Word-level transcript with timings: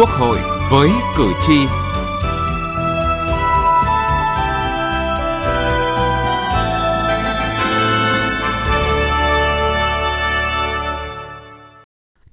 Quốc 0.00 0.10
hội 0.10 0.38
với 0.70 0.90
cử 1.16 1.32
tri. 1.40 1.66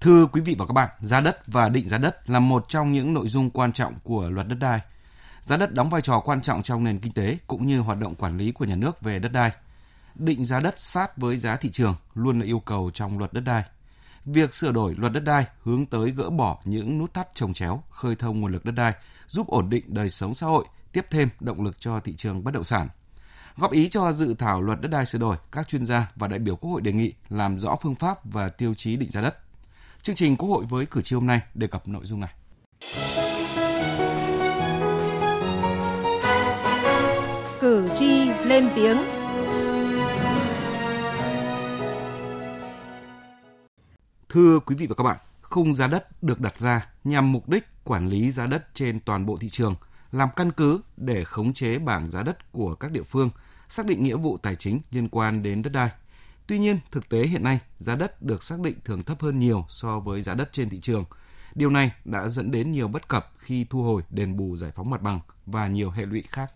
Thưa 0.01 0.25
quý 0.25 0.41
vị 0.41 0.55
và 0.59 0.65
các 0.65 0.73
bạn, 0.73 0.89
giá 0.99 1.19
đất 1.19 1.47
và 1.47 1.69
định 1.69 1.89
giá 1.89 1.97
đất 1.97 2.29
là 2.29 2.39
một 2.39 2.65
trong 2.69 2.93
những 2.93 3.13
nội 3.13 3.27
dung 3.27 3.49
quan 3.49 3.73
trọng 3.73 3.93
của 4.03 4.29
luật 4.29 4.47
đất 4.47 4.57
đai. 4.59 4.79
Giá 5.41 5.57
đất 5.57 5.73
đóng 5.73 5.89
vai 5.89 6.01
trò 6.01 6.19
quan 6.19 6.41
trọng 6.41 6.63
trong 6.63 6.83
nền 6.83 6.99
kinh 6.99 7.11
tế 7.11 7.37
cũng 7.47 7.67
như 7.67 7.79
hoạt 7.79 7.99
động 7.99 8.15
quản 8.15 8.37
lý 8.37 8.51
của 8.51 8.65
nhà 8.65 8.75
nước 8.75 9.01
về 9.01 9.19
đất 9.19 9.31
đai. 9.31 9.51
Định 10.15 10.45
giá 10.45 10.59
đất 10.59 10.79
sát 10.79 11.17
với 11.17 11.37
giá 11.37 11.55
thị 11.55 11.69
trường 11.71 11.95
luôn 12.15 12.39
là 12.39 12.45
yêu 12.45 12.59
cầu 12.59 12.91
trong 12.93 13.19
luật 13.19 13.33
đất 13.33 13.41
đai 13.41 13.63
việc 14.27 14.55
sửa 14.55 14.71
đổi 14.71 14.95
luật 14.97 15.13
đất 15.13 15.19
đai 15.19 15.45
hướng 15.63 15.85
tới 15.85 16.11
gỡ 16.11 16.29
bỏ 16.29 16.59
những 16.63 16.97
nút 16.97 17.13
thắt 17.13 17.35
trồng 17.35 17.53
chéo, 17.53 17.83
khơi 17.89 18.15
thông 18.15 18.41
nguồn 18.41 18.51
lực 18.51 18.65
đất 18.65 18.71
đai, 18.71 18.93
giúp 19.27 19.47
ổn 19.47 19.69
định 19.69 19.83
đời 19.87 20.09
sống 20.09 20.33
xã 20.33 20.47
hội, 20.47 20.65
tiếp 20.91 21.05
thêm 21.09 21.29
động 21.39 21.63
lực 21.63 21.79
cho 21.79 21.99
thị 21.99 22.15
trường 22.15 22.43
bất 22.43 22.53
động 22.53 22.63
sản. 22.63 22.89
Góp 23.57 23.71
ý 23.71 23.89
cho 23.89 24.11
dự 24.11 24.33
thảo 24.33 24.61
luật 24.61 24.81
đất 24.81 24.87
đai 24.87 25.05
sửa 25.05 25.19
đổi, 25.19 25.37
các 25.51 25.67
chuyên 25.67 25.85
gia 25.85 26.11
và 26.15 26.27
đại 26.27 26.39
biểu 26.39 26.55
Quốc 26.55 26.71
hội 26.71 26.81
đề 26.81 26.93
nghị 26.93 27.13
làm 27.29 27.59
rõ 27.59 27.75
phương 27.81 27.95
pháp 27.95 28.17
và 28.23 28.49
tiêu 28.49 28.73
chí 28.73 28.95
định 28.95 29.11
giá 29.11 29.21
đất. 29.21 29.37
Chương 30.01 30.15
trình 30.15 30.37
Quốc 30.37 30.49
hội 30.49 30.65
với 30.69 30.85
cử 30.85 31.01
tri 31.01 31.15
hôm 31.15 31.27
nay 31.27 31.41
đề 31.53 31.67
cập 31.67 31.87
nội 31.87 32.05
dung 32.05 32.19
này. 32.19 32.33
Cử 37.59 37.89
tri 37.95 38.29
lên 38.45 38.69
tiếng 38.75 38.97
Thưa 44.37 44.59
quý 44.59 44.75
vị 44.75 44.87
và 44.87 44.95
các 44.95 45.03
bạn, 45.03 45.17
khung 45.41 45.75
giá 45.75 45.87
đất 45.87 46.23
được 46.23 46.39
đặt 46.39 46.59
ra 46.59 46.89
nhằm 47.03 47.31
mục 47.31 47.49
đích 47.49 47.65
quản 47.83 48.07
lý 48.07 48.31
giá 48.31 48.45
đất 48.45 48.67
trên 48.73 48.99
toàn 48.99 49.25
bộ 49.25 49.37
thị 49.37 49.49
trường, 49.49 49.75
làm 50.11 50.29
căn 50.35 50.51
cứ 50.51 50.79
để 50.97 51.23
khống 51.23 51.53
chế 51.53 51.79
bảng 51.79 52.11
giá 52.11 52.23
đất 52.23 52.51
của 52.51 52.75
các 52.75 52.91
địa 52.91 53.03
phương, 53.03 53.29
xác 53.67 53.85
định 53.85 54.03
nghĩa 54.03 54.15
vụ 54.15 54.37
tài 54.37 54.55
chính 54.55 54.79
liên 54.91 55.07
quan 55.07 55.43
đến 55.43 55.61
đất 55.61 55.69
đai. 55.69 55.89
Tuy 56.47 56.59
nhiên, 56.59 56.79
thực 56.91 57.09
tế 57.09 57.23
hiện 57.27 57.43
nay, 57.43 57.59
giá 57.75 57.95
đất 57.95 58.21
được 58.21 58.43
xác 58.43 58.59
định 58.59 58.77
thường 58.85 59.03
thấp 59.03 59.21
hơn 59.21 59.39
nhiều 59.39 59.65
so 59.69 59.99
với 59.99 60.21
giá 60.21 60.33
đất 60.33 60.49
trên 60.51 60.69
thị 60.69 60.79
trường. 60.79 61.05
Điều 61.55 61.69
này 61.69 61.91
đã 62.05 62.27
dẫn 62.27 62.51
đến 62.51 62.71
nhiều 62.71 62.87
bất 62.87 63.07
cập 63.07 63.33
khi 63.37 63.65
thu 63.69 63.83
hồi 63.83 64.01
đền 64.09 64.37
bù 64.37 64.57
giải 64.57 64.71
phóng 64.75 64.89
mặt 64.89 65.01
bằng 65.01 65.19
và 65.45 65.67
nhiều 65.67 65.91
hệ 65.91 66.05
lụy 66.05 66.21
khác. 66.21 66.51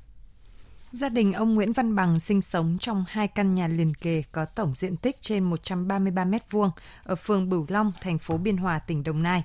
Gia 0.91 1.09
đình 1.09 1.33
ông 1.33 1.53
Nguyễn 1.55 1.73
Văn 1.73 1.95
Bằng 1.95 2.19
sinh 2.19 2.41
sống 2.41 2.77
trong 2.79 3.05
hai 3.07 3.27
căn 3.27 3.55
nhà 3.55 3.67
liền 3.67 3.93
kề 3.93 4.23
có 4.31 4.45
tổng 4.45 4.73
diện 4.75 4.97
tích 4.97 5.21
trên 5.21 5.43
133 5.43 6.25
m2 6.25 6.69
ở 7.03 7.15
phường 7.15 7.49
Bửu 7.49 7.65
Long, 7.67 7.91
thành 8.01 8.19
phố 8.19 8.37
Biên 8.37 8.57
Hòa, 8.57 8.79
tỉnh 8.79 9.03
Đồng 9.03 9.23
Nai. 9.23 9.43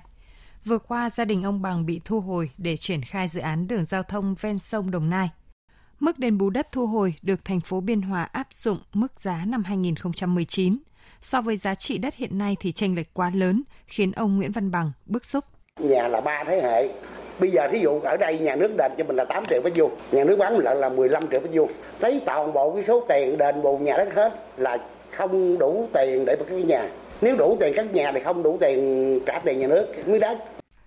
Vừa 0.65 0.77
qua, 0.77 1.09
gia 1.09 1.25
đình 1.25 1.43
ông 1.43 1.61
Bằng 1.61 1.85
bị 1.85 2.01
thu 2.05 2.21
hồi 2.21 2.51
để 2.57 2.77
triển 2.77 3.01
khai 3.01 3.27
dự 3.27 3.41
án 3.41 3.67
đường 3.67 3.85
giao 3.85 4.03
thông 4.03 4.35
ven 4.41 4.59
sông 4.59 4.91
Đồng 4.91 5.09
Nai. 5.09 5.29
Mức 5.99 6.19
đền 6.19 6.37
bù 6.37 6.49
đất 6.49 6.71
thu 6.71 6.87
hồi 6.87 7.15
được 7.21 7.45
thành 7.45 7.61
phố 7.61 7.81
Biên 7.81 8.01
Hòa 8.01 8.23
áp 8.23 8.47
dụng 8.51 8.77
mức 8.93 9.19
giá 9.19 9.45
năm 9.45 9.63
2019. 9.63 10.77
So 11.21 11.41
với 11.41 11.57
giá 11.57 11.75
trị 11.75 11.97
đất 11.97 12.15
hiện 12.15 12.37
nay 12.37 12.55
thì 12.59 12.71
chênh 12.71 12.95
lệch 12.95 13.13
quá 13.13 13.31
lớn, 13.33 13.63
khiến 13.85 14.11
ông 14.11 14.37
Nguyễn 14.37 14.51
Văn 14.51 14.71
Bằng 14.71 14.91
bức 15.05 15.25
xúc. 15.25 15.45
Nhà 15.79 16.07
là 16.07 16.21
ba 16.21 16.43
thế 16.47 16.61
hệ, 16.61 16.89
bây 17.39 17.51
giờ 17.51 17.67
thí 17.71 17.79
dụ 17.79 17.99
ở 17.99 18.17
đây 18.17 18.39
nhà 18.39 18.55
nước 18.55 18.77
đền 18.77 18.91
cho 18.97 19.03
mình 19.03 19.15
là 19.15 19.25
8 19.25 19.43
triệu 19.49 19.61
mét 19.63 19.73
vuông, 19.75 19.91
nhà 20.11 20.23
nước 20.23 20.35
bán 20.39 20.57
lại 20.57 20.75
là 20.75 20.89
15 20.89 21.27
triệu 21.31 21.39
mét 21.39 21.51
vuông. 21.53 21.71
Lấy 21.99 22.21
toàn 22.25 22.53
bộ 22.53 22.71
cái 22.71 22.83
số 22.83 23.05
tiền 23.09 23.37
đền 23.37 23.61
bù 23.61 23.77
nhà 23.77 23.97
đất 23.97 24.15
hết 24.15 24.33
là 24.57 24.77
không 25.11 25.57
đủ 25.57 25.87
tiền 25.93 26.25
để 26.25 26.35
một 26.39 26.45
cái 26.49 26.61
nhà. 26.61 26.89
Nếu 27.21 27.35
đủ 27.35 27.57
tiền 27.59 27.73
các 27.75 27.93
nhà 27.93 28.11
thì 28.11 28.19
không 28.19 28.43
đủ 28.43 28.57
tiền 28.61 29.19
trả 29.25 29.39
tiền 29.39 29.59
nhà 29.59 29.67
nước, 29.67 29.85
mới 30.07 30.19
đất. 30.19 30.37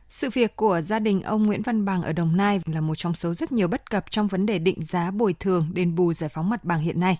Sự 0.08 0.28
việc 0.32 0.56
của 0.56 0.80
gia 0.80 0.98
đình 0.98 1.22
ông 1.22 1.46
Nguyễn 1.46 1.62
Văn 1.62 1.84
Bằng 1.84 2.02
ở 2.02 2.12
Đồng 2.12 2.36
Nai 2.36 2.60
là 2.74 2.80
một 2.80 2.94
trong 2.94 3.14
số 3.14 3.34
rất 3.34 3.52
nhiều 3.52 3.68
bất 3.68 3.90
cập 3.90 4.10
trong 4.10 4.26
vấn 4.26 4.46
đề 4.46 4.58
định 4.58 4.84
giá 4.84 5.10
bồi 5.10 5.34
thường 5.40 5.70
đền 5.72 5.94
bù 5.94 6.12
giải 6.12 6.30
phóng 6.34 6.50
mặt 6.50 6.64
bằng 6.64 6.80
hiện 6.80 7.00
nay. 7.00 7.18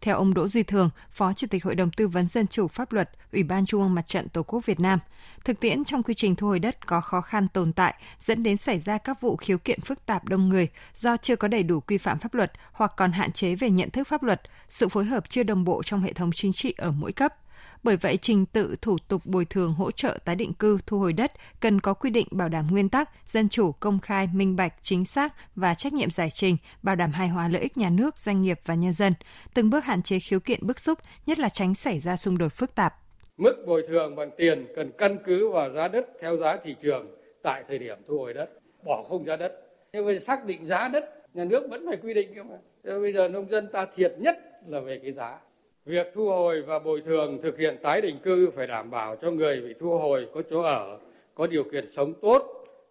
Theo 0.00 0.16
ông 0.16 0.34
Đỗ 0.34 0.48
Duy 0.48 0.62
Thường, 0.62 0.90
Phó 1.10 1.32
Chủ 1.32 1.46
tịch 1.50 1.64
Hội 1.64 1.74
đồng 1.74 1.90
Tư 1.90 2.08
vấn 2.08 2.28
Dân 2.28 2.46
chủ 2.46 2.68
Pháp 2.68 2.92
luật, 2.92 3.10
Ủy 3.32 3.42
ban 3.42 3.66
Trung 3.66 3.82
ương 3.82 3.94
Mặt 3.94 4.08
trận 4.08 4.28
Tổ 4.28 4.42
quốc 4.42 4.66
Việt 4.66 4.80
Nam, 4.80 4.98
thực 5.44 5.60
tiễn 5.60 5.84
trong 5.84 6.02
quy 6.02 6.14
trình 6.14 6.36
thu 6.36 6.46
hồi 6.46 6.58
đất 6.58 6.86
có 6.86 7.00
khó 7.00 7.20
khăn 7.20 7.48
tồn 7.48 7.72
tại 7.72 7.94
dẫn 8.20 8.42
đến 8.42 8.56
xảy 8.56 8.78
ra 8.78 8.98
các 8.98 9.20
vụ 9.20 9.36
khiếu 9.36 9.58
kiện 9.58 9.80
phức 9.80 10.06
tạp 10.06 10.24
đông 10.24 10.48
người 10.48 10.68
do 10.94 11.16
chưa 11.16 11.36
có 11.36 11.48
đầy 11.48 11.62
đủ 11.62 11.80
quy 11.80 11.98
phạm 11.98 12.18
pháp 12.18 12.34
luật 12.34 12.52
hoặc 12.72 12.92
còn 12.96 13.12
hạn 13.12 13.32
chế 13.32 13.54
về 13.54 13.70
nhận 13.70 13.90
thức 13.90 14.08
pháp 14.08 14.22
luật, 14.22 14.42
sự 14.68 14.88
phối 14.88 15.04
hợp 15.04 15.30
chưa 15.30 15.42
đồng 15.42 15.64
bộ 15.64 15.82
trong 15.82 16.00
hệ 16.02 16.12
thống 16.12 16.30
chính 16.32 16.52
trị 16.52 16.74
ở 16.78 16.90
mỗi 16.90 17.12
cấp. 17.12 17.34
Bởi 17.86 17.96
vậy, 17.96 18.16
trình 18.16 18.46
tự 18.46 18.76
thủ 18.82 18.96
tục 19.08 19.22
bồi 19.24 19.44
thường 19.44 19.72
hỗ 19.72 19.90
trợ 19.90 20.18
tái 20.24 20.36
định 20.36 20.52
cư 20.52 20.78
thu 20.86 20.98
hồi 20.98 21.12
đất 21.12 21.32
cần 21.60 21.80
có 21.80 21.94
quy 21.94 22.10
định 22.10 22.26
bảo 22.30 22.48
đảm 22.48 22.66
nguyên 22.70 22.88
tắc, 22.88 23.10
dân 23.26 23.48
chủ, 23.48 23.72
công 23.72 23.98
khai, 23.98 24.28
minh 24.34 24.56
bạch, 24.56 24.74
chính 24.82 25.04
xác 25.04 25.34
và 25.54 25.74
trách 25.74 25.92
nhiệm 25.92 26.10
giải 26.10 26.30
trình, 26.30 26.56
bảo 26.82 26.96
đảm 26.96 27.10
hài 27.10 27.28
hòa 27.28 27.48
lợi 27.48 27.62
ích 27.62 27.76
nhà 27.76 27.90
nước, 27.90 28.18
doanh 28.18 28.42
nghiệp 28.42 28.60
và 28.64 28.74
nhân 28.74 28.94
dân, 28.94 29.12
từng 29.54 29.70
bước 29.70 29.84
hạn 29.84 30.02
chế 30.02 30.18
khiếu 30.18 30.40
kiện 30.40 30.66
bức 30.66 30.80
xúc, 30.80 30.98
nhất 31.26 31.38
là 31.38 31.48
tránh 31.48 31.74
xảy 31.74 32.00
ra 32.00 32.16
xung 32.16 32.38
đột 32.38 32.52
phức 32.52 32.74
tạp. 32.74 32.94
Mức 33.36 33.64
bồi 33.66 33.82
thường 33.88 34.16
bằng 34.16 34.30
tiền 34.36 34.66
cần 34.76 34.90
căn 34.98 35.18
cứ 35.24 35.48
vào 35.48 35.72
giá 35.72 35.88
đất 35.88 36.06
theo 36.22 36.36
giá 36.36 36.56
thị 36.64 36.74
trường 36.82 37.06
tại 37.42 37.64
thời 37.68 37.78
điểm 37.78 37.98
thu 38.08 38.18
hồi 38.18 38.34
đất, 38.34 38.50
bỏ 38.84 39.04
không 39.08 39.26
giá 39.26 39.36
đất. 39.36 39.52
Nhưng 39.92 40.06
mà 40.06 40.12
xác 40.18 40.44
định 40.44 40.66
giá 40.66 40.88
đất, 40.88 41.04
nhà 41.34 41.44
nước 41.44 41.66
vẫn 41.70 41.86
phải 41.88 41.96
quy 41.96 42.14
định 42.14 42.34
cơ 42.34 42.42
mà. 42.42 42.56
Bây 42.84 43.12
giờ 43.12 43.28
nông 43.28 43.50
dân 43.50 43.68
ta 43.72 43.86
thiệt 43.96 44.12
nhất 44.18 44.36
là 44.66 44.80
về 44.80 45.00
cái 45.02 45.12
giá 45.12 45.38
Việc 45.86 46.12
thu 46.14 46.28
hồi 46.28 46.62
và 46.62 46.78
bồi 46.78 47.00
thường 47.06 47.38
thực 47.42 47.58
hiện 47.58 47.76
tái 47.82 48.00
định 48.00 48.18
cư 48.18 48.50
phải 48.56 48.66
đảm 48.66 48.90
bảo 48.90 49.16
cho 49.22 49.30
người 49.30 49.60
bị 49.60 49.74
thu 49.80 49.98
hồi 49.98 50.28
có 50.34 50.42
chỗ 50.50 50.60
ở, 50.60 50.98
có 51.34 51.46
điều 51.46 51.64
kiện 51.64 51.90
sống 51.90 52.14
tốt, 52.22 52.42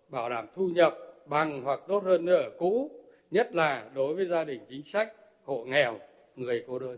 bảo 0.09 0.29
đảm 0.29 0.47
thu 0.55 0.67
nhập 0.67 0.97
bằng 1.25 1.61
hoặc 1.63 1.79
tốt 1.87 2.03
hơn 2.03 2.25
nơi 2.25 2.43
ở 2.43 2.49
cũ, 2.59 2.91
nhất 3.31 3.53
là 3.53 3.85
đối 3.95 4.15
với 4.15 4.25
gia 4.25 4.43
đình 4.43 4.59
chính 4.69 4.83
sách, 4.83 5.07
hộ 5.45 5.65
nghèo, 5.67 5.99
người 6.35 6.63
cô 6.67 6.79
đơn. 6.79 6.97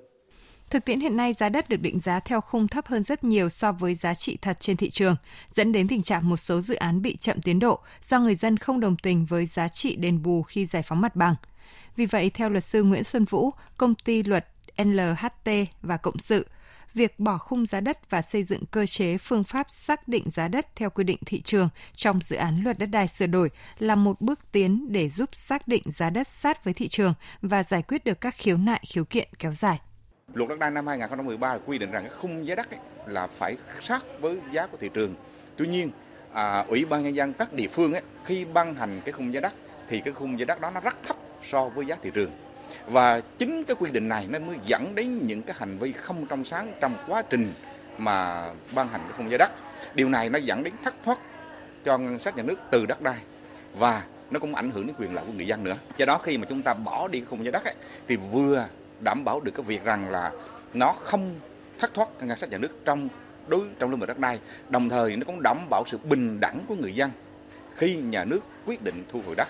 Thực 0.69 0.85
tiễn 0.85 0.99
hiện 0.99 1.17
nay 1.17 1.33
giá 1.33 1.49
đất 1.49 1.69
được 1.69 1.81
định 1.81 1.99
giá 1.99 2.19
theo 2.19 2.41
khung 2.41 2.67
thấp 2.67 2.87
hơn 2.87 3.03
rất 3.03 3.23
nhiều 3.23 3.49
so 3.49 3.71
với 3.71 3.93
giá 3.93 4.13
trị 4.13 4.37
thật 4.41 4.57
trên 4.59 4.77
thị 4.77 4.89
trường, 4.89 5.15
dẫn 5.49 5.71
đến 5.71 5.87
tình 5.87 6.03
trạng 6.03 6.29
một 6.29 6.37
số 6.37 6.61
dự 6.61 6.75
án 6.75 7.01
bị 7.01 7.15
chậm 7.15 7.41
tiến 7.41 7.59
độ 7.59 7.79
do 8.01 8.19
người 8.19 8.35
dân 8.35 8.57
không 8.57 8.79
đồng 8.79 8.95
tình 9.03 9.25
với 9.25 9.45
giá 9.45 9.67
trị 9.67 9.95
đền 9.95 10.23
bù 10.23 10.43
khi 10.43 10.65
giải 10.65 10.83
phóng 10.83 11.01
mặt 11.01 11.15
bằng. 11.15 11.35
Vì 11.95 12.05
vậy, 12.05 12.31
theo 12.33 12.49
luật 12.49 12.63
sư 12.63 12.83
Nguyễn 12.83 13.03
Xuân 13.03 13.25
Vũ, 13.25 13.51
công 13.77 13.95
ty 13.95 14.23
luật 14.23 14.45
LHT 14.77 15.51
và 15.81 15.97
Cộng 15.97 16.19
sự, 16.19 16.45
việc 16.97 17.19
bỏ 17.19 17.37
khung 17.37 17.65
giá 17.65 17.79
đất 17.79 18.09
và 18.09 18.21
xây 18.21 18.43
dựng 18.43 18.65
cơ 18.71 18.85
chế 18.85 19.17
phương 19.17 19.43
pháp 19.43 19.67
xác 19.69 20.07
định 20.07 20.29
giá 20.29 20.47
đất 20.47 20.75
theo 20.75 20.89
quy 20.89 21.03
định 21.03 21.17
thị 21.25 21.41
trường 21.41 21.69
trong 21.93 22.19
dự 22.21 22.35
án 22.35 22.61
luật 22.63 22.79
đất 22.79 22.85
đai 22.85 23.07
sửa 23.07 23.27
đổi 23.27 23.49
là 23.79 23.95
một 23.95 24.21
bước 24.21 24.51
tiến 24.51 24.87
để 24.91 25.09
giúp 25.09 25.29
xác 25.33 25.67
định 25.67 25.83
giá 25.85 26.09
đất 26.09 26.27
sát 26.27 26.63
với 26.63 26.73
thị 26.73 26.87
trường 26.87 27.13
và 27.41 27.63
giải 27.63 27.81
quyết 27.81 28.03
được 28.03 28.21
các 28.21 28.35
khiếu 28.37 28.57
nại 28.57 28.81
khiếu 28.93 29.05
kiện 29.05 29.27
kéo 29.39 29.51
dài. 29.53 29.79
Luật 30.33 30.49
đất 30.49 30.59
đai 30.59 30.71
năm 30.71 30.87
2013 30.87 31.57
quy 31.65 31.77
định 31.77 31.91
rằng 31.91 32.03
cái 32.03 32.13
khung 32.21 32.47
giá 32.47 32.55
đất 32.55 32.67
là 33.05 33.27
phải 33.27 33.57
sát 33.81 34.01
với 34.19 34.39
giá 34.51 34.67
của 34.67 34.77
thị 34.81 34.89
trường. 34.93 35.15
Tuy 35.57 35.67
nhiên, 35.67 35.91
à, 36.33 36.65
Ủy 36.67 36.85
ban 36.85 37.03
nhân 37.03 37.15
dân 37.15 37.33
các 37.33 37.53
địa 37.53 37.67
phương 37.67 37.93
ấy, 37.93 38.01
khi 38.25 38.45
ban 38.45 38.75
hành 38.75 39.01
cái 39.05 39.11
khung 39.11 39.33
giá 39.33 39.39
đất 39.39 39.53
thì 39.89 40.01
cái 40.05 40.13
khung 40.13 40.39
giá 40.39 40.45
đất 40.45 40.61
đó 40.61 40.71
nó 40.71 40.79
rất 40.79 40.95
thấp 41.07 41.17
so 41.43 41.69
với 41.69 41.85
giá 41.85 41.97
thị 42.01 42.11
trường 42.13 42.31
và 42.87 43.21
chính 43.37 43.63
cái 43.63 43.75
quy 43.79 43.91
định 43.91 44.07
này 44.07 44.27
nó 44.29 44.39
mới 44.39 44.55
dẫn 44.65 44.95
đến 44.95 45.27
những 45.27 45.41
cái 45.41 45.55
hành 45.59 45.77
vi 45.77 45.91
không 45.91 46.25
trong 46.25 46.45
sáng 46.45 46.73
trong 46.79 46.93
quá 47.07 47.21
trình 47.29 47.53
mà 47.97 48.47
ban 48.75 48.87
hành 48.87 49.01
cái 49.03 49.11
khung 49.17 49.31
giá 49.31 49.37
đất. 49.37 49.51
Điều 49.95 50.09
này 50.09 50.29
nó 50.29 50.39
dẫn 50.39 50.63
đến 50.63 50.73
thất 50.83 50.95
thoát 51.05 51.17
cho 51.85 51.97
ngân 51.97 52.19
sách 52.19 52.35
nhà 52.37 52.43
nước 52.43 52.55
từ 52.71 52.85
đất 52.85 53.01
đai 53.01 53.17
và 53.73 54.03
nó 54.31 54.39
cũng 54.39 54.55
ảnh 54.55 54.71
hưởng 54.71 54.87
đến 54.87 54.95
quyền 54.99 55.15
lợi 55.15 55.25
của 55.27 55.33
người 55.33 55.47
dân 55.47 55.63
nữa. 55.63 55.75
Do 55.97 56.05
đó 56.05 56.17
khi 56.17 56.37
mà 56.37 56.45
chúng 56.49 56.61
ta 56.61 56.73
bỏ 56.73 57.07
đi 57.07 57.23
khung 57.29 57.45
giá 57.45 57.51
đất 57.51 57.63
ấy, 57.65 57.75
thì 58.07 58.15
vừa 58.15 58.65
đảm 59.03 59.23
bảo 59.25 59.39
được 59.39 59.51
cái 59.55 59.63
việc 59.63 59.83
rằng 59.83 60.09
là 60.09 60.31
nó 60.73 60.93
không 60.99 61.35
thất 61.79 61.93
thoát 61.93 62.09
ngân 62.19 62.39
sách 62.39 62.49
nhà 62.49 62.57
nước 62.57 62.85
trong 62.85 63.09
đối 63.47 63.61
trong 63.79 63.91
lĩnh 63.91 63.99
vực 63.99 64.09
đất 64.09 64.19
đai 64.19 64.39
đồng 64.69 64.89
thời 64.89 65.15
nó 65.15 65.23
cũng 65.25 65.41
đảm 65.43 65.57
bảo 65.69 65.83
sự 65.87 65.97
bình 65.97 66.39
đẳng 66.39 66.59
của 66.67 66.75
người 66.75 66.95
dân 66.95 67.11
khi 67.75 67.95
nhà 67.95 68.23
nước 68.23 68.39
quyết 68.65 68.83
định 68.83 69.03
thu 69.11 69.21
hồi 69.25 69.35
đất 69.35 69.47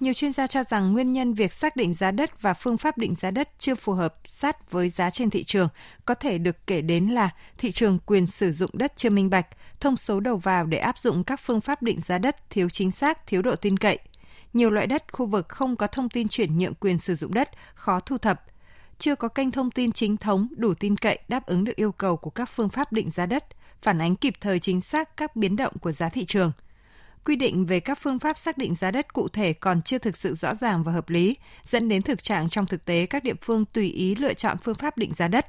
nhiều 0.00 0.12
chuyên 0.12 0.32
gia 0.32 0.46
cho 0.46 0.62
rằng 0.62 0.92
nguyên 0.92 1.12
nhân 1.12 1.34
việc 1.34 1.52
xác 1.52 1.76
định 1.76 1.94
giá 1.94 2.10
đất 2.10 2.42
và 2.42 2.54
phương 2.54 2.78
pháp 2.78 2.98
định 2.98 3.14
giá 3.14 3.30
đất 3.30 3.48
chưa 3.58 3.74
phù 3.74 3.92
hợp 3.92 4.14
sát 4.28 4.70
với 4.70 4.88
giá 4.88 5.10
trên 5.10 5.30
thị 5.30 5.44
trường 5.44 5.68
có 6.04 6.14
thể 6.14 6.38
được 6.38 6.66
kể 6.66 6.80
đến 6.80 7.06
là 7.06 7.30
thị 7.58 7.70
trường 7.70 7.98
quyền 8.06 8.26
sử 8.26 8.52
dụng 8.52 8.70
đất 8.72 8.92
chưa 8.96 9.10
minh 9.10 9.30
bạch, 9.30 9.46
thông 9.80 9.96
số 9.96 10.20
đầu 10.20 10.36
vào 10.36 10.66
để 10.66 10.78
áp 10.78 10.98
dụng 10.98 11.24
các 11.24 11.40
phương 11.44 11.60
pháp 11.60 11.82
định 11.82 12.00
giá 12.00 12.18
đất 12.18 12.50
thiếu 12.50 12.68
chính 12.68 12.90
xác, 12.90 13.26
thiếu 13.26 13.42
độ 13.42 13.56
tin 13.56 13.76
cậy. 13.76 13.98
Nhiều 14.52 14.70
loại 14.70 14.86
đất 14.86 15.12
khu 15.12 15.26
vực 15.26 15.48
không 15.48 15.76
có 15.76 15.86
thông 15.86 16.08
tin 16.08 16.28
chuyển 16.28 16.58
nhượng 16.58 16.74
quyền 16.74 16.98
sử 16.98 17.14
dụng 17.14 17.34
đất, 17.34 17.50
khó 17.74 18.00
thu 18.00 18.18
thập, 18.18 18.44
chưa 18.98 19.14
có 19.14 19.28
kênh 19.28 19.50
thông 19.50 19.70
tin 19.70 19.92
chính 19.92 20.16
thống 20.16 20.48
đủ 20.56 20.74
tin 20.74 20.96
cậy 20.96 21.18
đáp 21.28 21.46
ứng 21.46 21.64
được 21.64 21.76
yêu 21.76 21.92
cầu 21.92 22.16
của 22.16 22.30
các 22.30 22.50
phương 22.54 22.68
pháp 22.68 22.92
định 22.92 23.10
giá 23.10 23.26
đất, 23.26 23.44
phản 23.82 24.02
ánh 24.02 24.16
kịp 24.16 24.34
thời 24.40 24.58
chính 24.58 24.80
xác 24.80 25.16
các 25.16 25.36
biến 25.36 25.56
động 25.56 25.72
của 25.80 25.92
giá 25.92 26.08
thị 26.08 26.24
trường– 26.24 26.52
quy 27.28 27.36
định 27.36 27.66
về 27.66 27.80
các 27.80 27.98
phương 28.02 28.18
pháp 28.18 28.38
xác 28.38 28.58
định 28.58 28.74
giá 28.74 28.90
đất 28.90 29.12
cụ 29.12 29.28
thể 29.28 29.52
còn 29.52 29.82
chưa 29.82 29.98
thực 29.98 30.16
sự 30.16 30.34
rõ 30.34 30.54
ràng 30.54 30.84
và 30.84 30.92
hợp 30.92 31.08
lý, 31.08 31.36
dẫn 31.64 31.88
đến 31.88 32.02
thực 32.02 32.22
trạng 32.22 32.48
trong 32.48 32.66
thực 32.66 32.84
tế 32.84 33.06
các 33.06 33.24
địa 33.24 33.34
phương 33.42 33.64
tùy 33.64 33.90
ý 33.90 34.14
lựa 34.14 34.34
chọn 34.34 34.56
phương 34.62 34.74
pháp 34.74 34.98
định 34.98 35.12
giá 35.12 35.28
đất. 35.28 35.46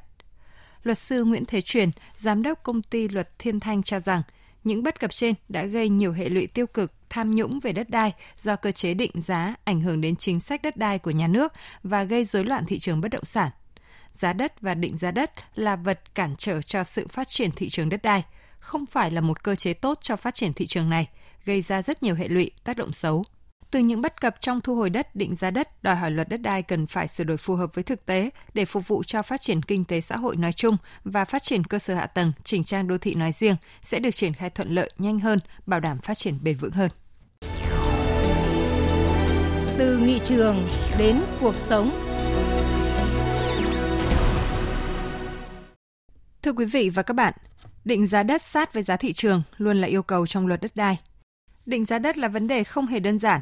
Luật 0.83 0.97
sư 0.97 1.23
Nguyễn 1.23 1.45
Thế 1.45 1.61
Truyền, 1.61 1.89
giám 2.13 2.41
đốc 2.41 2.63
công 2.63 2.81
ty 2.81 3.07
luật 3.07 3.39
Thiên 3.39 3.59
Thanh 3.59 3.83
cho 3.83 3.99
rằng, 3.99 4.21
Những 4.63 4.83
bất 4.83 4.99
cập 4.99 5.11
trên 5.11 5.33
đã 5.49 5.63
gây 5.63 5.89
nhiều 5.89 6.13
hệ 6.13 6.29
lụy 6.29 6.47
tiêu 6.47 6.67
cực, 6.67 6.91
tham 7.09 7.35
nhũng 7.35 7.59
về 7.59 7.71
đất 7.71 7.89
đai 7.89 8.13
do 8.37 8.55
cơ 8.55 8.71
chế 8.71 8.93
định 8.93 9.11
giá 9.15 9.55
ảnh 9.63 9.81
hưởng 9.81 10.01
đến 10.01 10.15
chính 10.15 10.39
sách 10.39 10.61
đất 10.61 10.77
đai 10.77 10.99
của 10.99 11.11
nhà 11.11 11.27
nước 11.27 11.53
và 11.83 12.03
gây 12.03 12.23
rối 12.23 12.45
loạn 12.45 12.65
thị 12.65 12.79
trường 12.79 13.01
bất 13.01 13.11
động 13.11 13.25
sản. 13.25 13.49
Giá 14.11 14.33
đất 14.33 14.61
và 14.61 14.73
định 14.73 14.97
giá 14.97 15.11
đất 15.11 15.31
là 15.55 15.75
vật 15.75 16.15
cản 16.15 16.35
trở 16.37 16.61
cho 16.61 16.83
sự 16.83 17.07
phát 17.07 17.27
triển 17.27 17.51
thị 17.51 17.69
trường 17.69 17.89
đất 17.89 18.01
đai, 18.01 18.23
không 18.59 18.85
phải 18.85 19.11
là 19.11 19.21
một 19.21 19.43
cơ 19.43 19.55
chế 19.55 19.73
tốt 19.73 19.99
cho 20.01 20.15
phát 20.15 20.35
triển 20.35 20.53
thị 20.53 20.67
trường 20.67 20.89
này, 20.89 21.07
gây 21.45 21.61
ra 21.61 21.81
rất 21.81 22.03
nhiều 22.03 22.15
hệ 22.15 22.27
lụy, 22.27 22.51
tác 22.63 22.77
động 22.77 22.93
xấu. 22.93 23.23
Từ 23.71 23.79
những 23.79 24.01
bất 24.01 24.21
cập 24.21 24.35
trong 24.41 24.61
thu 24.61 24.75
hồi 24.75 24.89
đất, 24.89 25.15
định 25.15 25.35
giá 25.35 25.51
đất, 25.51 25.83
đòi 25.83 25.95
hỏi 25.95 26.11
luật 26.11 26.29
đất 26.29 26.41
đai 26.41 26.61
cần 26.61 26.87
phải 26.87 27.07
sửa 27.07 27.23
đổi 27.23 27.37
phù 27.37 27.55
hợp 27.55 27.75
với 27.75 27.83
thực 27.83 28.05
tế 28.05 28.29
để 28.53 28.65
phục 28.65 28.87
vụ 28.87 29.03
cho 29.03 29.21
phát 29.21 29.41
triển 29.41 29.61
kinh 29.61 29.85
tế 29.85 30.01
xã 30.01 30.17
hội 30.17 30.35
nói 30.35 30.53
chung 30.53 30.77
và 31.03 31.25
phát 31.25 31.43
triển 31.43 31.63
cơ 31.63 31.79
sở 31.79 31.93
hạ 31.93 32.07
tầng, 32.07 32.31
chỉnh 32.43 32.63
trang 32.63 32.87
đô 32.87 32.97
thị 32.97 33.15
nói 33.15 33.31
riêng 33.31 33.55
sẽ 33.81 33.99
được 33.99 34.11
triển 34.11 34.33
khai 34.33 34.49
thuận 34.49 34.69
lợi, 34.69 34.91
nhanh 34.97 35.19
hơn, 35.19 35.39
bảo 35.65 35.79
đảm 35.79 35.99
phát 35.99 36.17
triển 36.17 36.39
bền 36.43 36.57
vững 36.57 36.71
hơn. 36.71 36.91
Từ 39.77 39.97
nghị 39.97 40.19
trường 40.19 40.67
đến 40.97 41.21
cuộc 41.41 41.55
sống. 41.55 41.91
Thưa 46.41 46.51
quý 46.51 46.65
vị 46.65 46.89
và 46.89 47.03
các 47.03 47.13
bạn, 47.13 47.33
định 47.85 48.07
giá 48.07 48.23
đất 48.23 48.41
sát 48.41 48.73
với 48.73 48.83
giá 48.83 48.97
thị 48.97 49.13
trường 49.13 49.43
luôn 49.57 49.81
là 49.81 49.87
yêu 49.87 50.03
cầu 50.03 50.27
trong 50.27 50.47
luật 50.47 50.61
đất 50.61 50.75
đai. 50.75 50.97
Định 51.69 51.85
giá 51.85 51.99
đất 51.99 52.17
là 52.17 52.27
vấn 52.27 52.47
đề 52.47 52.63
không 52.63 52.87
hề 52.87 52.99
đơn 52.99 53.17
giản. 53.17 53.41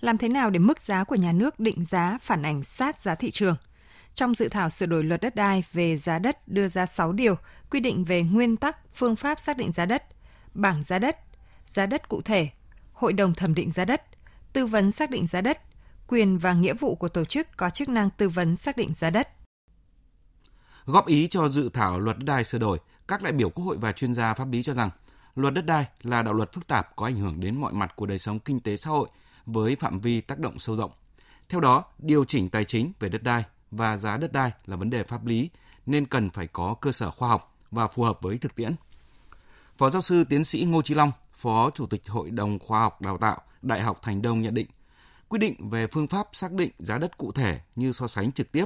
Làm 0.00 0.18
thế 0.18 0.28
nào 0.28 0.50
để 0.50 0.58
mức 0.58 0.80
giá 0.80 1.04
của 1.04 1.14
nhà 1.14 1.32
nước 1.32 1.60
định 1.60 1.84
giá 1.84 2.18
phản 2.22 2.42
ảnh 2.42 2.62
sát 2.62 3.00
giá 3.00 3.14
thị 3.14 3.30
trường? 3.30 3.56
Trong 4.14 4.34
dự 4.34 4.48
thảo 4.48 4.70
sửa 4.70 4.86
đổi 4.86 5.04
luật 5.04 5.20
đất 5.20 5.34
đai 5.34 5.64
về 5.72 5.96
giá 5.96 6.18
đất 6.18 6.48
đưa 6.48 6.68
ra 6.68 6.86
6 6.86 7.12
điều 7.12 7.34
quy 7.70 7.80
định 7.80 8.04
về 8.04 8.22
nguyên 8.22 8.56
tắc, 8.56 8.94
phương 8.94 9.16
pháp 9.16 9.40
xác 9.40 9.56
định 9.56 9.72
giá 9.72 9.86
đất, 9.86 10.02
bảng 10.54 10.82
giá 10.82 10.98
đất, 10.98 11.16
giá 11.66 11.86
đất 11.86 12.08
cụ 12.08 12.22
thể, 12.22 12.48
hội 12.92 13.12
đồng 13.12 13.34
thẩm 13.34 13.54
định 13.54 13.70
giá 13.70 13.84
đất, 13.84 14.02
tư 14.52 14.66
vấn 14.66 14.90
xác 14.90 15.10
định 15.10 15.26
giá 15.26 15.40
đất, 15.40 15.58
quyền 16.08 16.38
và 16.38 16.52
nghĩa 16.52 16.74
vụ 16.74 16.94
của 16.94 17.08
tổ 17.08 17.24
chức 17.24 17.46
có 17.56 17.70
chức 17.70 17.88
năng 17.88 18.10
tư 18.10 18.28
vấn 18.28 18.56
xác 18.56 18.76
định 18.76 18.94
giá 18.94 19.10
đất. 19.10 19.28
Góp 20.84 21.06
ý 21.06 21.26
cho 21.26 21.48
dự 21.48 21.68
thảo 21.68 22.00
luật 22.00 22.18
đất 22.18 22.24
đai 22.24 22.44
sửa 22.44 22.58
đổi, 22.58 22.78
các 23.08 23.22
đại 23.22 23.32
biểu 23.32 23.50
Quốc 23.50 23.64
hội 23.64 23.76
và 23.80 23.92
chuyên 23.92 24.14
gia 24.14 24.34
pháp 24.34 24.48
lý 24.50 24.62
cho 24.62 24.72
rằng 24.72 24.90
luật 25.38 25.54
đất 25.54 25.66
đai 25.66 25.86
là 26.02 26.22
đạo 26.22 26.34
luật 26.34 26.52
phức 26.52 26.66
tạp 26.66 26.96
có 26.96 27.06
ảnh 27.06 27.16
hưởng 27.16 27.40
đến 27.40 27.56
mọi 27.56 27.72
mặt 27.72 27.96
của 27.96 28.06
đời 28.06 28.18
sống 28.18 28.38
kinh 28.38 28.60
tế 28.60 28.76
xã 28.76 28.90
hội 28.90 29.08
với 29.46 29.76
phạm 29.76 30.00
vi 30.00 30.20
tác 30.20 30.38
động 30.38 30.58
sâu 30.58 30.76
rộng. 30.76 30.90
Theo 31.48 31.60
đó, 31.60 31.84
điều 31.98 32.24
chỉnh 32.24 32.50
tài 32.50 32.64
chính 32.64 32.92
về 33.00 33.08
đất 33.08 33.22
đai 33.22 33.44
và 33.70 33.96
giá 33.96 34.16
đất 34.16 34.32
đai 34.32 34.52
là 34.66 34.76
vấn 34.76 34.90
đề 34.90 35.02
pháp 35.02 35.26
lý 35.26 35.50
nên 35.86 36.06
cần 36.06 36.30
phải 36.30 36.46
có 36.46 36.74
cơ 36.80 36.92
sở 36.92 37.10
khoa 37.10 37.28
học 37.28 37.56
và 37.70 37.86
phù 37.86 38.02
hợp 38.02 38.18
với 38.22 38.38
thực 38.38 38.54
tiễn. 38.54 38.74
Phó 39.78 39.90
giáo 39.90 40.02
sư 40.02 40.24
tiến 40.24 40.44
sĩ 40.44 40.64
Ngô 40.64 40.82
Chí 40.82 40.94
Long, 40.94 41.12
Phó 41.34 41.70
Chủ 41.70 41.86
tịch 41.86 42.08
Hội 42.08 42.30
đồng 42.30 42.58
Khoa 42.58 42.80
học 42.80 43.02
Đào 43.02 43.18
tạo 43.18 43.40
Đại 43.62 43.82
học 43.82 43.98
Thành 44.02 44.22
Đông 44.22 44.42
nhận 44.42 44.54
định, 44.54 44.66
quy 45.28 45.38
định 45.38 45.68
về 45.68 45.86
phương 45.86 46.06
pháp 46.06 46.28
xác 46.32 46.52
định 46.52 46.70
giá 46.78 46.98
đất 46.98 47.18
cụ 47.18 47.32
thể 47.32 47.60
như 47.76 47.92
so 47.92 48.06
sánh 48.06 48.32
trực 48.32 48.52
tiếp, 48.52 48.64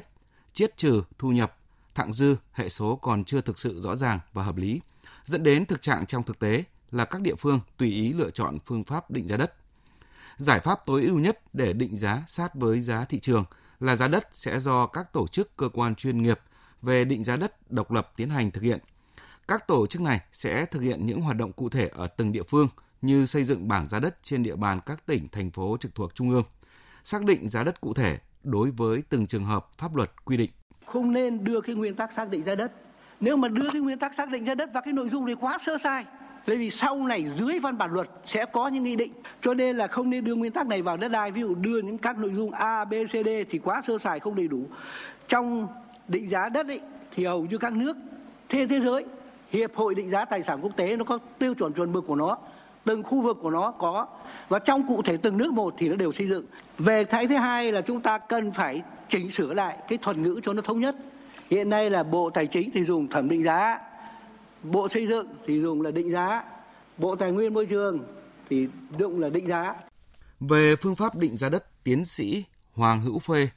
chiết 0.52 0.76
trừ 0.76 1.02
thu 1.18 1.28
nhập, 1.28 1.56
thặng 1.94 2.12
dư, 2.12 2.36
hệ 2.52 2.68
số 2.68 2.96
còn 2.96 3.24
chưa 3.24 3.40
thực 3.40 3.58
sự 3.58 3.80
rõ 3.80 3.96
ràng 3.96 4.20
và 4.32 4.42
hợp 4.42 4.56
lý, 4.56 4.80
dẫn 5.24 5.42
đến 5.42 5.66
thực 5.66 5.82
trạng 5.82 6.06
trong 6.06 6.22
thực 6.22 6.38
tế 6.38 6.64
là 6.90 7.04
các 7.04 7.22
địa 7.22 7.34
phương 7.34 7.60
tùy 7.76 7.90
ý 7.90 8.12
lựa 8.12 8.30
chọn 8.30 8.58
phương 8.66 8.84
pháp 8.84 9.10
định 9.10 9.28
giá 9.28 9.36
đất. 9.36 9.54
Giải 10.36 10.60
pháp 10.60 10.78
tối 10.86 11.04
ưu 11.04 11.18
nhất 11.18 11.40
để 11.52 11.72
định 11.72 11.96
giá 11.96 12.22
sát 12.26 12.54
với 12.54 12.80
giá 12.80 13.04
thị 13.04 13.20
trường 13.20 13.44
là 13.80 13.96
giá 13.96 14.08
đất 14.08 14.28
sẽ 14.32 14.60
do 14.60 14.86
các 14.86 15.12
tổ 15.12 15.26
chức 15.26 15.56
cơ 15.56 15.68
quan 15.68 15.94
chuyên 15.94 16.22
nghiệp 16.22 16.40
về 16.82 17.04
định 17.04 17.24
giá 17.24 17.36
đất 17.36 17.70
độc 17.72 17.92
lập 17.92 18.12
tiến 18.16 18.30
hành 18.30 18.50
thực 18.50 18.62
hiện. 18.62 18.78
Các 19.48 19.66
tổ 19.66 19.86
chức 19.86 20.02
này 20.02 20.20
sẽ 20.32 20.66
thực 20.66 20.80
hiện 20.80 21.06
những 21.06 21.20
hoạt 21.20 21.36
động 21.36 21.52
cụ 21.52 21.68
thể 21.68 21.88
ở 21.88 22.06
từng 22.06 22.32
địa 22.32 22.42
phương 22.42 22.68
như 23.02 23.26
xây 23.26 23.44
dựng 23.44 23.68
bảng 23.68 23.88
giá 23.88 24.00
đất 24.00 24.18
trên 24.22 24.42
địa 24.42 24.56
bàn 24.56 24.80
các 24.86 25.06
tỉnh, 25.06 25.28
thành 25.28 25.50
phố 25.50 25.76
trực 25.80 25.94
thuộc 25.94 26.14
trung 26.14 26.30
ương, 26.30 26.44
xác 27.04 27.24
định 27.24 27.48
giá 27.48 27.64
đất 27.64 27.80
cụ 27.80 27.94
thể 27.94 28.18
đối 28.42 28.70
với 28.70 29.02
từng 29.08 29.26
trường 29.26 29.44
hợp 29.44 29.68
pháp 29.78 29.96
luật 29.96 30.24
quy 30.24 30.36
định. 30.36 30.50
Không 30.86 31.12
nên 31.12 31.44
đưa 31.44 31.60
cái 31.60 31.74
nguyên 31.74 31.94
tắc 31.94 32.12
xác 32.12 32.30
định 32.30 32.44
giá 32.44 32.54
đất. 32.54 32.72
Nếu 33.22 33.36
mà 33.36 33.48
đưa 33.48 33.70
cái 33.72 33.80
nguyên 33.80 33.98
tắc 33.98 34.14
xác 34.14 34.30
định 34.30 34.46
giá 34.46 34.54
đất 34.54 34.70
và 34.72 34.80
cái 34.80 34.92
nội 34.92 35.08
dung 35.08 35.26
này 35.26 35.34
quá 35.34 35.58
sơ 35.58 35.78
sai, 35.78 36.04
Bởi 36.46 36.56
vì 36.56 36.70
sau 36.70 37.06
này 37.06 37.30
dưới 37.36 37.58
văn 37.58 37.78
bản 37.78 37.92
luật 37.92 38.08
sẽ 38.24 38.44
có 38.44 38.68
những 38.68 38.82
nghị 38.82 38.96
định. 38.96 39.12
Cho 39.40 39.54
nên 39.54 39.76
là 39.76 39.86
không 39.86 40.10
nên 40.10 40.24
đưa 40.24 40.34
nguyên 40.34 40.52
tắc 40.52 40.66
này 40.66 40.82
vào 40.82 40.96
đất 40.96 41.08
đai. 41.08 41.30
Ví 41.30 41.40
dụ 41.40 41.54
đưa 41.54 41.82
những 41.82 41.98
các 41.98 42.18
nội 42.18 42.32
dung 42.36 42.50
A, 42.50 42.84
B, 42.84 42.92
C, 43.06 43.10
D 43.10 43.28
thì 43.50 43.58
quá 43.58 43.82
sơ 43.86 43.98
sài 43.98 44.20
không 44.20 44.34
đầy 44.34 44.48
đủ. 44.48 44.66
Trong 45.28 45.68
định 46.08 46.30
giá 46.30 46.48
đất 46.48 46.66
ấy, 46.66 46.80
thì 47.14 47.24
hầu 47.24 47.44
như 47.44 47.58
các 47.58 47.72
nước 47.72 47.96
trên 48.48 48.68
thế 48.68 48.80
giới 48.80 49.04
Hiệp 49.50 49.74
hội 49.74 49.94
định 49.94 50.10
giá 50.10 50.24
tài 50.24 50.42
sản 50.42 50.58
quốc 50.62 50.76
tế 50.76 50.96
nó 50.96 51.04
có 51.04 51.18
tiêu 51.38 51.54
chuẩn 51.54 51.72
chuẩn 51.72 51.92
mực 51.92 52.06
của 52.06 52.16
nó 52.16 52.36
từng 52.84 53.02
khu 53.02 53.20
vực 53.20 53.38
của 53.42 53.50
nó 53.50 53.70
có. 53.70 54.06
Và 54.48 54.58
trong 54.58 54.88
cụ 54.88 55.02
thể 55.02 55.16
từng 55.16 55.36
nước 55.36 55.52
một 55.52 55.74
thì 55.78 55.88
nó 55.88 55.96
đều 55.96 56.12
xây 56.12 56.28
dựng. 56.28 56.44
Về 56.78 57.04
cái 57.04 57.26
thứ 57.26 57.36
hai 57.36 57.72
là 57.72 57.80
chúng 57.80 58.00
ta 58.00 58.18
cần 58.18 58.52
phải 58.52 58.82
chỉnh 59.08 59.30
sửa 59.30 59.52
lại 59.52 59.76
cái 59.88 59.98
thuật 59.98 60.16
ngữ 60.16 60.40
cho 60.42 60.52
nó 60.52 60.62
thống 60.62 60.80
nhất 60.80 60.96
hiện 61.52 61.70
nay 61.70 61.90
là 61.90 62.02
bộ 62.02 62.30
tài 62.30 62.46
chính 62.46 62.70
thì 62.74 62.84
dùng 62.84 63.08
thẩm 63.08 63.28
định 63.28 63.42
giá 63.42 63.78
bộ 64.62 64.88
xây 64.88 65.06
dựng 65.06 65.26
thì 65.46 65.60
dùng 65.60 65.82
là 65.82 65.90
định 65.90 66.10
giá 66.10 66.44
bộ 66.98 67.16
tài 67.16 67.32
nguyên 67.32 67.54
môi 67.54 67.66
trường 67.66 67.98
thì 68.50 68.68
dùng 68.98 69.20
là 69.20 69.28
định 69.28 69.46
giá 69.46 69.74
Về 70.40 70.76
phương 70.76 70.96
pháp 70.96 71.16
định 71.16 71.36
giá 71.36 71.48
đất, 71.48 71.84
tiến 71.84 72.04
sĩ 72.04 72.44
Hoàng 72.72 73.00
Hữu 73.00 73.18
Phê, 73.18 73.48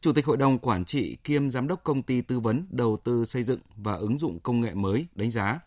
Chủ 0.00 0.12
tịch 0.12 0.26
Hội 0.26 0.36
đồng 0.36 0.58
Quản 0.58 0.84
trị 0.84 1.16
kiêm 1.24 1.50
Giám 1.50 1.68
đốc 1.68 1.84
Công 1.84 2.02
ty 2.02 2.20
Tư 2.20 2.40
vấn 2.40 2.66
Đầu 2.70 2.98
tư 3.04 3.24
Xây 3.24 3.42
dựng 3.42 3.60
và 3.76 3.94
Ứng 3.94 4.18
dụng 4.18 4.38
Công 4.40 4.60
nghệ 4.60 4.74
mới 4.74 5.06
đánh 5.14 5.30
giá. 5.30 5.60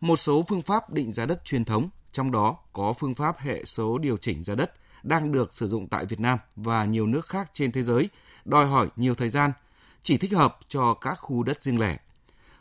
Một 0.00 0.16
số 0.16 0.44
phương 0.48 0.62
pháp 0.62 0.92
định 0.92 1.12
giá 1.12 1.26
đất 1.26 1.44
truyền 1.44 1.64
thống, 1.64 1.88
trong 2.12 2.30
đó 2.30 2.56
có 2.72 2.92
phương 2.92 3.14
pháp 3.14 3.38
hệ 3.38 3.64
số 3.64 3.98
điều 3.98 4.16
chỉnh 4.16 4.44
giá 4.44 4.54
đất, 4.54 4.72
đang 5.02 5.32
được 5.32 5.54
sử 5.54 5.68
dụng 5.68 5.88
tại 5.88 6.04
Việt 6.06 6.20
Nam 6.20 6.38
và 6.56 6.84
nhiều 6.84 7.06
nước 7.06 7.26
khác 7.26 7.50
trên 7.52 7.72
thế 7.72 7.82
giới, 7.82 8.08
đòi 8.44 8.66
hỏi 8.66 8.88
nhiều 8.96 9.14
thời 9.14 9.28
gian, 9.28 9.52
chỉ 10.02 10.16
thích 10.16 10.32
hợp 10.32 10.58
cho 10.68 10.94
các 10.94 11.14
khu 11.14 11.42
đất 11.42 11.62
riêng 11.62 11.80
lẻ. 11.80 11.98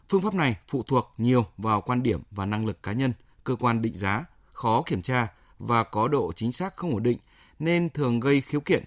Phương 0.09 0.21
pháp 0.21 0.33
này 0.33 0.55
phụ 0.67 0.83
thuộc 0.83 1.13
nhiều 1.17 1.45
vào 1.57 1.81
quan 1.81 2.03
điểm 2.03 2.21
và 2.31 2.45
năng 2.45 2.65
lực 2.65 2.83
cá 2.83 2.91
nhân, 2.91 3.13
cơ 3.43 3.55
quan 3.55 3.81
định 3.81 3.93
giá, 3.93 4.25
khó 4.53 4.83
kiểm 4.85 5.01
tra 5.01 5.27
và 5.59 5.83
có 5.83 6.07
độ 6.07 6.31
chính 6.35 6.51
xác 6.51 6.75
không 6.75 6.93
ổn 6.93 7.03
định 7.03 7.17
nên 7.59 7.89
thường 7.89 8.19
gây 8.19 8.41
khiếu 8.41 8.61
kiện. 8.61 8.83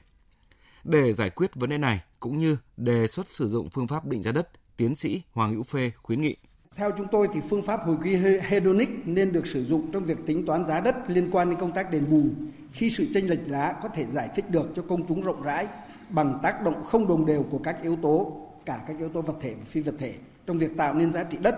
Để 0.85 1.13
giải 1.13 1.31
quyết 1.31 1.55
vấn 1.55 1.71
đề 1.71 1.79
này 1.79 2.01
cũng 2.21 2.41
như 2.41 2.57
đề 2.77 3.07
xuất 3.07 3.31
sử 3.31 3.49
dụng 3.49 3.69
phương 3.71 3.87
pháp 3.87 4.07
định 4.07 4.23
giá 4.23 4.33
đất, 4.33 4.49
tiến 4.77 4.95
sĩ 4.95 5.23
Hoàng 5.33 5.53
Hữu 5.53 5.63
Phê 5.63 5.93
khuyến 6.03 6.21
nghị. 6.21 6.37
Theo 6.77 6.91
chúng 6.97 7.07
tôi 7.11 7.29
thì 7.35 7.41
phương 7.51 7.63
pháp 7.63 7.81
hồi 7.87 7.97
quy 8.03 8.17
hedonic 8.41 8.89
nên 9.05 9.33
được 9.33 9.47
sử 9.47 9.65
dụng 9.65 9.93
trong 9.93 10.05
việc 10.05 10.19
tính 10.27 10.47
toán 10.47 10.67
giá 10.67 10.81
đất 10.81 10.97
liên 11.09 11.31
quan 11.31 11.51
đến 11.51 11.59
công 11.59 11.73
tác 11.73 11.91
đền 11.91 12.11
bù 12.11 12.25
khi 12.73 12.91
sự 12.91 13.07
chênh 13.15 13.31
lệch 13.31 13.45
giá 13.45 13.75
có 13.83 13.89
thể 13.89 14.05
giải 14.05 14.29
thích 14.37 14.51
được 14.51 14.73
cho 14.77 14.83
công 14.89 15.07
chúng 15.07 15.23
rộng 15.23 15.43
rãi 15.43 15.67
bằng 16.09 16.39
tác 16.43 16.63
động 16.63 16.85
không 16.85 17.09
đồng 17.09 17.27
đều 17.27 17.45
của 17.51 17.59
các 17.59 17.83
yếu 17.83 17.97
tố, 17.97 18.41
cả 18.67 18.85
các 18.87 18.99
yếu 18.99 19.09
tố 19.09 19.23
vật 19.23 19.35
thể 19.41 19.55
và 19.55 19.65
phi 19.65 19.81
vật 19.81 19.95
thể 19.99 20.15
trong 20.47 20.59
việc 20.59 20.77
tạo 20.77 20.95
nên 20.95 21.13
giá 21.13 21.25
trị 21.25 21.39
đất. 21.41 21.57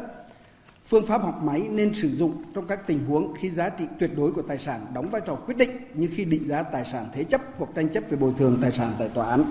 Phương 0.87 1.07
pháp 1.07 1.23
học 1.23 1.43
máy 1.43 1.69
nên 1.71 1.95
sử 1.95 2.09
dụng 2.09 2.43
trong 2.55 2.67
các 2.67 2.87
tình 2.87 3.05
huống 3.05 3.35
khi 3.35 3.51
giá 3.51 3.69
trị 3.69 3.85
tuyệt 3.99 4.11
đối 4.17 4.33
của 4.33 4.43
tài 4.43 4.59
sản 4.59 4.87
đóng 4.95 5.11
vai 5.11 5.23
trò 5.27 5.35
quyết 5.35 5.57
định 5.57 5.71
như 5.95 6.11
khi 6.15 6.25
định 6.25 6.49
giá 6.49 6.63
tài 6.63 6.85
sản 6.93 7.09
thế 7.13 7.25
chấp 7.25 7.41
hoặc 7.59 7.71
tranh 7.75 7.93
chấp 7.93 8.05
về 8.11 8.17
bồi 8.17 8.33
thường 8.39 8.59
tài 8.63 8.73
sản 8.73 8.95
tại 8.99 9.09
tòa 9.09 9.31
án. 9.31 9.45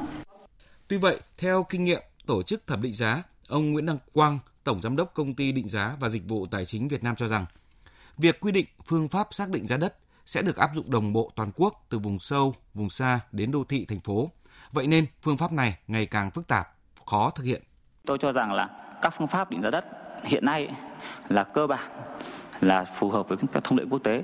Tuy 0.87 0.97
vậy, 0.97 1.19
theo 1.37 1.65
kinh 1.69 1.83
nghiệm 1.83 2.01
tổ 2.25 2.43
chức 2.43 2.67
thẩm 2.67 2.81
định 2.81 2.93
giá, 2.93 3.23
ông 3.47 3.71
Nguyễn 3.71 3.85
Đăng 3.85 3.97
Quang, 4.13 4.39
Tổng 4.63 4.81
Giám 4.81 4.95
đốc 4.95 5.13
Công 5.13 5.33
ty 5.33 5.51
Định 5.51 5.67
giá 5.67 5.95
và 5.99 6.09
Dịch 6.09 6.27
vụ 6.27 6.45
Tài 6.45 6.65
chính 6.65 6.87
Việt 6.87 7.03
Nam 7.03 7.15
cho 7.15 7.27
rằng, 7.27 7.45
việc 8.17 8.39
quy 8.39 8.51
định 8.51 8.65
phương 8.85 9.07
pháp 9.07 9.27
xác 9.31 9.49
định 9.49 9.67
giá 9.67 9.77
đất 9.77 9.95
sẽ 10.25 10.41
được 10.41 10.57
áp 10.57 10.69
dụng 10.75 10.91
đồng 10.91 11.13
bộ 11.13 11.31
toàn 11.35 11.51
quốc 11.55 11.85
từ 11.89 11.99
vùng 11.99 12.19
sâu, 12.19 12.55
vùng 12.73 12.89
xa 12.89 13.19
đến 13.31 13.51
đô 13.51 13.63
thị, 13.63 13.85
thành 13.85 13.99
phố. 13.99 14.29
Vậy 14.71 14.87
nên 14.87 15.05
phương 15.21 15.37
pháp 15.37 15.51
này 15.51 15.77
ngày 15.87 16.05
càng 16.05 16.31
phức 16.31 16.47
tạp, 16.47 16.67
khó 17.05 17.29
thực 17.29 17.43
hiện. 17.43 17.61
Tôi 18.05 18.17
cho 18.17 18.31
rằng 18.31 18.53
là 18.53 18.69
các 19.01 19.09
phương 19.09 19.27
pháp 19.27 19.51
định 19.51 19.61
giá 19.61 19.69
đất 19.69 19.85
hiện 20.23 20.45
nay 20.45 20.69
là 21.29 21.43
cơ 21.43 21.67
bản 21.67 21.89
là 22.61 22.83
phù 22.83 23.09
hợp 23.09 23.27
với 23.27 23.37
các 23.53 23.63
thông 23.63 23.77
lệ 23.77 23.83
quốc 23.89 24.03
tế. 24.03 24.23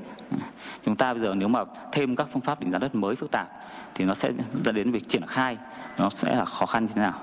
Chúng 0.85 0.95
ta 0.95 1.13
bây 1.13 1.23
giờ 1.23 1.33
nếu 1.35 1.47
mà 1.47 1.63
thêm 1.91 2.15
các 2.15 2.27
phương 2.31 2.41
pháp 2.41 2.59
định 2.59 2.71
giá 2.71 2.77
đất 2.77 2.95
mới 2.95 3.15
phức 3.15 3.31
tạp 3.31 3.49
thì 3.95 4.05
nó 4.05 4.13
sẽ 4.13 4.31
dẫn 4.63 4.75
đến 4.75 4.91
việc 4.91 5.09
triển 5.09 5.27
khai 5.27 5.57
nó 5.97 6.09
sẽ 6.09 6.35
là 6.35 6.45
khó 6.45 6.65
khăn 6.65 6.85
như 6.85 6.91
thế 6.95 7.01
nào. 7.01 7.21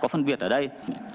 Có 0.00 0.08
phân 0.08 0.24
biệt 0.24 0.40
ở 0.40 0.48
đây 0.48 0.68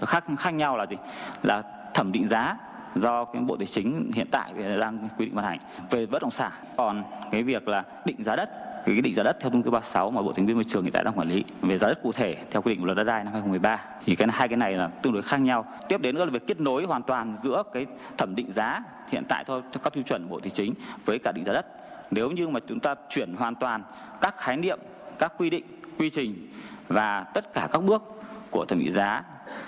khác 0.07 0.23
khác 0.39 0.49
nhau 0.49 0.77
là 0.77 0.85
gì? 0.85 0.95
Là 1.43 1.63
thẩm 1.93 2.11
định 2.11 2.27
giá 2.27 2.57
do 2.95 3.25
cái 3.25 3.41
bộ 3.41 3.57
tài 3.57 3.67
chính 3.67 4.11
hiện 4.15 4.27
tại 4.31 4.53
đang 4.79 5.09
quy 5.17 5.25
định 5.25 5.35
ban 5.35 5.45
hành 5.45 5.59
về 5.89 6.05
bất 6.05 6.21
động 6.21 6.31
sản 6.31 6.51
còn 6.77 7.03
cái 7.31 7.43
việc 7.43 7.67
là 7.67 7.83
định 8.05 8.23
giá 8.23 8.35
đất 8.35 8.49
cái 8.85 9.01
định 9.01 9.13
giá 9.13 9.23
đất 9.23 9.37
theo 9.39 9.51
thông 9.51 9.63
tư 9.63 9.71
36 9.71 10.11
mà 10.11 10.21
Bộ 10.21 10.31
Tài 10.31 10.45
nguyên 10.45 10.57
Môi 10.57 10.63
trường 10.63 10.83
hiện 10.83 10.93
tại 10.93 11.03
đang 11.03 11.13
quản 11.13 11.29
lý 11.29 11.43
về 11.61 11.77
giá 11.77 11.87
đất 11.87 12.03
cụ 12.03 12.11
thể 12.11 12.37
theo 12.51 12.61
quy 12.61 12.73
định 12.73 12.79
của 12.79 12.85
luật 12.85 12.97
đất 12.97 13.03
đai 13.03 13.23
năm 13.23 13.33
2013 13.33 13.85
thì 14.05 14.15
cái 14.15 14.27
hai 14.31 14.47
cái 14.47 14.57
này 14.57 14.73
là 14.73 14.87
tương 14.87 15.13
đối 15.13 15.21
khác 15.21 15.37
nhau. 15.37 15.65
Tiếp 15.89 16.01
đến 16.01 16.15
nữa 16.15 16.25
là 16.25 16.31
việc 16.31 16.47
kết 16.47 16.59
nối 16.59 16.83
hoàn 16.83 17.03
toàn 17.03 17.35
giữa 17.37 17.63
cái 17.73 17.85
thẩm 18.17 18.35
định 18.35 18.51
giá 18.51 18.83
hiện 19.11 19.23
tại 19.29 19.43
thôi 19.47 19.61
cho 19.71 19.79
các 19.83 19.93
tiêu 19.93 20.03
chuẩn 20.03 20.29
Bộ 20.29 20.39
Tài 20.39 20.49
chính 20.49 20.73
với 21.05 21.19
cả 21.19 21.31
định 21.31 21.45
giá 21.45 21.53
đất. 21.53 21.65
Nếu 22.11 22.31
như 22.31 22.47
mà 22.47 22.59
chúng 22.67 22.79
ta 22.79 22.95
chuyển 23.09 23.33
hoàn 23.33 23.55
toàn 23.55 23.83
các 24.21 24.37
khái 24.37 24.57
niệm, 24.57 24.79
các 25.19 25.33
quy 25.37 25.49
định, 25.49 25.65
quy 25.99 26.09
trình 26.09 26.47
và 26.87 27.23
tất 27.33 27.53
cả 27.53 27.67
các 27.71 27.83
bước 27.83 28.03
của 28.51 28.65
thẩm 28.65 28.79
định 28.79 28.91
giá 28.91 29.23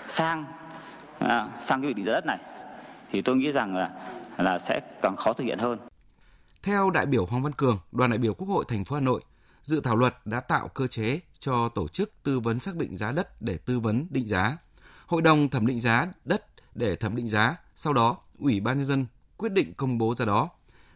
sang 0.07 0.45
à, 1.19 1.47
sang 1.59 1.81
cái 1.81 1.87
việc 1.87 1.95
định 1.95 2.05
giá 2.05 2.13
đất 2.13 2.25
này 2.25 2.37
thì 3.11 3.21
tôi 3.21 3.35
nghĩ 3.35 3.51
rằng 3.51 3.75
là 3.75 3.89
là 4.37 4.59
sẽ 4.59 4.79
càng 5.01 5.15
khó 5.15 5.33
thực 5.33 5.43
hiện 5.43 5.59
hơn. 5.59 5.77
Theo 6.63 6.89
đại 6.89 7.05
biểu 7.05 7.25
Hoàng 7.25 7.43
Văn 7.43 7.53
Cường, 7.53 7.79
đoàn 7.91 8.09
đại 8.11 8.17
biểu 8.17 8.33
Quốc 8.33 8.47
hội 8.47 8.65
thành 8.67 8.85
phố 8.85 8.95
Hà 8.95 9.01
Nội, 9.01 9.21
dự 9.63 9.81
thảo 9.81 9.95
luật 9.95 10.15
đã 10.25 10.39
tạo 10.39 10.67
cơ 10.67 10.87
chế 10.87 11.19
cho 11.39 11.69
tổ 11.69 11.87
chức 11.87 12.11
tư 12.23 12.39
vấn 12.39 12.59
xác 12.59 12.75
định 12.75 12.97
giá 12.97 13.11
đất 13.11 13.41
để 13.41 13.57
tư 13.57 13.79
vấn 13.79 14.07
định 14.09 14.27
giá, 14.27 14.57
hội 15.05 15.21
đồng 15.21 15.49
thẩm 15.49 15.67
định 15.67 15.79
giá 15.79 16.07
đất 16.25 16.45
để 16.75 16.95
thẩm 16.95 17.15
định 17.15 17.27
giá, 17.27 17.55
sau 17.75 17.93
đó 17.93 18.17
Ủy 18.39 18.59
ban 18.59 18.77
nhân 18.77 18.85
dân 18.85 19.05
quyết 19.37 19.51
định 19.51 19.73
công 19.73 19.97
bố 19.97 20.15
ra 20.15 20.25
đó. 20.25 20.49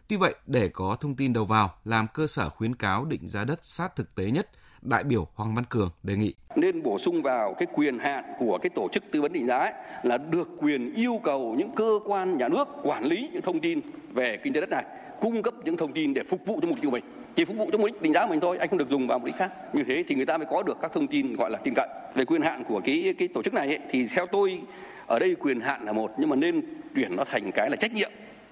Tuy 0.08 0.16
vậy, 0.16 0.34
để 0.46 0.68
có 0.68 0.96
thông 1.00 1.16
tin 1.16 1.32
đầu 1.32 1.44
vào 1.44 1.74
làm 1.84 2.06
cơ 2.14 2.26
sở 2.26 2.50
khuyến 2.50 2.74
cáo 2.74 3.04
định 3.04 3.28
giá 3.28 3.44
đất 3.44 3.64
sát 3.64 3.96
thực 3.96 4.14
tế 4.14 4.30
nhất, 4.30 4.50
đại 4.86 5.04
biểu 5.04 5.26
Hoàng 5.34 5.54
Văn 5.54 5.64
Cường 5.68 5.90
đề 6.02 6.16
nghị. 6.16 6.34
Nên 6.56 6.82
bổ 6.82 6.98
sung 6.98 7.22
vào 7.22 7.54
cái 7.54 7.66
quyền 7.74 7.98
hạn 7.98 8.24
của 8.38 8.58
cái 8.58 8.70
tổ 8.70 8.88
chức 8.92 9.04
tư 9.10 9.22
vấn 9.22 9.32
định 9.32 9.46
giá 9.46 9.58
ấy, 9.58 9.72
là 10.02 10.18
được 10.18 10.48
quyền 10.58 10.94
yêu 10.94 11.20
cầu 11.22 11.54
những 11.58 11.70
cơ 11.76 11.98
quan 12.04 12.38
nhà 12.38 12.48
nước 12.48 12.68
quản 12.82 13.04
lý 13.04 13.28
những 13.32 13.42
thông 13.42 13.60
tin 13.60 13.80
về 14.12 14.36
kinh 14.36 14.52
tế 14.52 14.60
đất 14.60 14.70
này 14.70 14.84
cung 15.20 15.42
cấp 15.42 15.54
những 15.64 15.76
thông 15.76 15.92
tin 15.92 16.14
để 16.14 16.22
phục 16.28 16.46
vụ 16.46 16.58
cho 16.62 16.68
mục 16.68 16.78
tiêu 16.82 16.90
mình. 16.90 17.04
Chỉ 17.34 17.44
phục 17.44 17.56
vụ 17.56 17.68
cho 17.72 17.78
mục 17.78 17.86
đích 17.86 18.02
định 18.02 18.12
giá 18.12 18.26
mình 18.26 18.40
thôi 18.40 18.58
anh 18.58 18.68
không 18.68 18.78
được 18.78 18.88
dùng 18.90 19.06
vào 19.06 19.18
mục 19.18 19.26
đích 19.26 19.36
khác. 19.36 19.52
Như 19.72 19.84
thế 19.86 20.04
thì 20.08 20.14
người 20.14 20.26
ta 20.26 20.38
mới 20.38 20.46
có 20.50 20.62
được 20.62 20.78
các 20.82 20.92
thông 20.92 21.06
tin 21.06 21.36
gọi 21.36 21.50
là 21.50 21.58
tin 21.58 21.74
cậy. 21.76 21.88
Về 22.14 22.24
quyền 22.24 22.42
hạn 22.42 22.64
của 22.64 22.80
cái 22.84 23.14
cái 23.18 23.28
tổ 23.28 23.42
chức 23.42 23.54
này 23.54 23.66
ấy, 23.68 23.78
thì 23.90 24.06
theo 24.14 24.26
tôi 24.26 24.60
ở 25.06 25.18
đây 25.18 25.34
quyền 25.34 25.60
hạn 25.60 25.84
là 25.84 25.92
một 25.92 26.10
nhưng 26.18 26.28
mà 26.28 26.36
nên 26.36 26.62
chuyển 26.94 27.16
nó 27.16 27.24
thành 27.24 27.52
cái 27.52 27.70
là 27.70 27.76
trách 27.76 27.92
nhiệm 27.92 28.10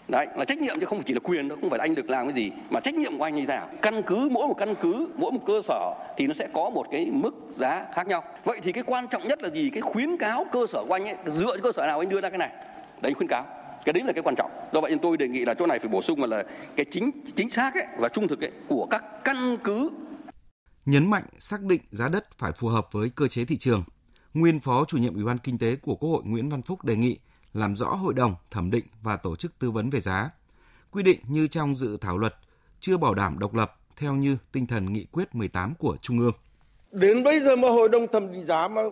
đấy 0.09 0.27
là 0.37 0.45
trách 0.45 0.59
nhiệm 0.59 0.81
chứ 0.81 0.87
không 0.87 1.03
chỉ 1.03 1.15
là 1.15 1.21
quyền 1.23 1.49
đâu 1.49 1.59
không 1.61 1.71
phải 1.71 1.79
là 1.79 1.85
anh 1.85 1.95
được 1.95 2.11
làm 2.11 2.27
cái 2.27 2.35
gì 2.35 2.51
mà 2.71 2.81
trách 2.81 2.95
nhiệm 2.95 3.19
của 3.19 3.25
anh 3.25 3.35
như 3.35 3.47
thế 3.47 3.57
nào. 3.57 3.69
Căn 3.83 4.03
cứ 4.03 4.29
mỗi 4.33 4.49
một 4.49 4.55
căn 4.59 4.75
cứ 4.83 5.09
mỗi 5.17 5.33
một 5.33 5.41
cơ 5.47 5.61
sở 5.63 5.95
thì 6.17 6.27
nó 6.27 6.35
sẽ 6.35 6.49
có 6.55 6.71
một 6.71 6.87
cái 6.91 7.11
mức 7.13 7.35
giá 7.51 7.87
khác 7.95 8.07
nhau. 8.07 8.25
Vậy 8.45 8.59
thì 8.63 8.73
cái 8.73 8.85
quan 8.87 9.09
trọng 9.09 9.29
nhất 9.29 9.43
là 9.43 9.51
gì? 9.51 9.71
Cái 9.71 9.81
khuyến 9.81 10.17
cáo 10.17 10.47
cơ 10.53 10.67
sở 10.67 10.85
của 10.89 10.95
anh 10.95 11.05
ấy 11.05 11.17
dựa 11.27 11.53
trên 11.53 11.63
cơ 11.63 11.73
sở 11.73 11.87
nào 11.87 11.99
anh 11.99 12.09
đưa 12.09 12.21
ra 12.21 12.31
cái 12.31 12.39
này? 12.39 12.51
Đấy 13.03 13.15
khuyến 13.15 13.29
cáo. 13.29 13.47
Cái 13.85 13.93
đấy 13.93 14.03
là 14.07 14.13
cái 14.13 14.23
quan 14.23 14.35
trọng. 14.35 14.51
Do 14.73 14.81
vậy 14.81 14.91
nên 14.91 14.99
tôi 14.99 15.17
đề 15.17 15.29
nghị 15.29 15.45
là 15.45 15.55
chỗ 15.55 15.67
này 15.67 15.79
phải 15.79 15.89
bổ 15.89 16.03
sung 16.03 16.25
là 16.25 16.45
cái 16.77 16.87
chính 16.91 17.11
chính 17.37 17.51
xác 17.51 17.75
ấy, 17.75 17.87
và 17.99 18.09
trung 18.09 18.29
thực 18.29 18.41
ấy, 18.41 18.51
của 18.69 18.87
các 18.91 19.05
căn 19.25 19.57
cứ. 19.65 19.91
Nhấn 20.87 21.11
mạnh 21.11 21.25
xác 21.39 21.63
định 21.63 21.81
giá 21.91 22.09
đất 22.09 22.39
phải 22.39 22.53
phù 22.59 22.69
hợp 22.69 22.89
với 22.93 23.11
cơ 23.15 23.29
chế 23.29 23.45
thị 23.45 23.57
trường. 23.57 23.85
Nguyên 24.35 24.61
phó 24.61 24.85
chủ 24.85 24.99
nhiệm 24.99 25.15
ủy 25.15 25.25
ban 25.25 25.39
kinh 25.39 25.59
tế 25.59 25.77
của 25.77 25.97
quốc 25.97 26.11
hội 26.11 26.23
nguyễn 26.25 26.49
văn 26.49 26.63
phúc 26.63 26.85
đề 26.85 26.97
nghị 26.97 27.19
làm 27.55 27.77
rõ 27.77 27.87
hội 27.87 28.15
đồng, 28.15 28.35
thẩm 28.51 28.71
định 28.71 28.85
và 29.03 29.17
tổ 29.17 29.37
chức 29.37 29.59
tư 29.59 29.71
vấn 29.71 29.91
về 29.91 30.01
giá. 30.01 30.31
Quy 30.91 31.03
định 31.03 31.21
như 31.29 31.47
trong 31.47 31.77
dự 31.77 31.97
thảo 31.97 32.19
luật 32.19 32.35
chưa 32.81 32.97
bảo 32.97 33.15
đảm 33.15 33.39
độc 33.39 33.55
lập 33.55 33.77
theo 33.97 34.15
như 34.15 34.37
tinh 34.53 34.67
thần 34.67 34.93
nghị 34.93 35.05
quyết 35.13 35.35
18 35.35 35.75
của 35.79 35.97
trung 36.03 36.19
ương. 36.19 36.33
Đến 36.93 37.25
bây 37.25 37.41
giờ 37.41 37.57
mà 37.57 37.69
hội 37.69 37.89
đồng 37.89 38.07
thẩm 38.07 38.33
định 38.33 38.45
giá 38.45 38.69
mà 38.69 38.83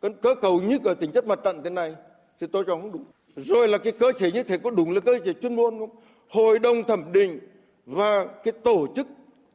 cơ 0.00 0.34
cầu 0.42 0.60
như 0.60 0.78
ở 0.84 0.94
tính 0.94 1.10
chất 1.12 1.26
mặt 1.26 1.38
trận 1.44 1.62
thế 1.64 1.70
này 1.70 1.94
thì 2.40 2.46
tôi 2.52 2.64
cho 2.66 2.74
không 2.74 2.92
đúng. 2.92 3.04
Rồi 3.36 3.68
là 3.68 3.78
cái 3.78 3.92
cơ 3.92 4.12
chế 4.12 4.30
như 4.30 4.42
thế 4.42 4.58
có 4.58 4.70
đúng 4.70 4.90
là 4.90 5.00
cơ 5.00 5.18
chế 5.24 5.32
chuyên 5.32 5.56
môn 5.56 5.78
không? 5.78 5.90
Hội 6.30 6.58
đồng 6.58 6.84
thẩm 6.84 7.12
định 7.12 7.38
và 7.86 8.26
cái 8.44 8.52
tổ 8.64 8.86
chức 8.96 9.06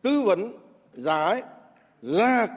tư 0.02 0.22
vấn 0.22 0.54
giá 0.94 1.24
ấy 1.24 1.42
là 2.02 2.48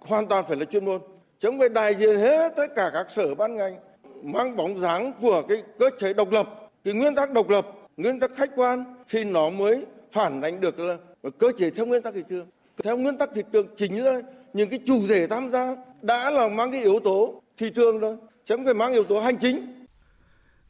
hoàn 0.00 0.26
toàn 0.28 0.44
phải 0.48 0.56
là 0.56 0.64
chuyên 0.64 0.84
môn. 0.84 1.00
Chứ 1.38 1.48
không 1.48 1.58
phải 1.58 1.68
đại 1.68 1.94
diện 1.94 2.18
hết 2.18 2.52
tất 2.56 2.66
cả 2.76 2.90
các 2.92 3.10
sở 3.10 3.34
ban 3.34 3.56
ngành 3.56 3.76
mang 4.24 4.56
bóng 4.56 4.78
dáng 4.78 5.12
của 5.20 5.42
cái 5.48 5.62
cơ 5.78 5.90
chế 5.98 6.14
độc 6.14 6.30
lập 6.30 6.70
cái 6.84 6.94
nguyên 6.94 7.14
tắc 7.14 7.32
độc 7.32 7.48
lập 7.48 7.66
nguyên 7.96 8.20
tắc 8.20 8.30
khách 8.36 8.50
quan 8.56 8.84
thì 9.08 9.24
nó 9.24 9.50
mới 9.50 9.86
phản 10.12 10.40
ánh 10.40 10.60
được 10.60 10.78
là 10.78 10.96
cơ 11.38 11.52
chế 11.58 11.70
theo 11.70 11.86
nguyên 11.86 12.02
tắc 12.02 12.14
thị 12.14 12.22
trường. 12.28 12.46
Theo 12.84 12.96
nguyên 12.96 13.18
tắc 13.18 13.30
thị 13.34 13.42
trường 13.52 13.66
chính 13.76 14.04
là 14.04 14.20
những 14.52 14.70
cái 14.70 14.78
chủ 14.86 15.06
thể 15.08 15.26
tham 15.26 15.50
gia 15.50 15.76
đã 16.02 16.30
là 16.30 16.48
mang 16.48 16.72
cái 16.72 16.82
yếu 16.82 17.00
tố 17.04 17.42
thị 17.56 17.70
trường 17.74 17.98
rồi 17.98 18.16
chứ 18.44 18.56
không 18.56 18.64
phải 18.64 18.74
mang 18.74 18.92
yếu 18.92 19.04
tố 19.04 19.20
hành 19.20 19.36
chính. 19.40 19.86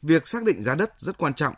Việc 0.01 0.27
xác 0.27 0.43
định 0.43 0.63
giá 0.63 0.75
đất 0.75 0.93
rất 0.97 1.17
quan 1.17 1.33
trọng 1.33 1.53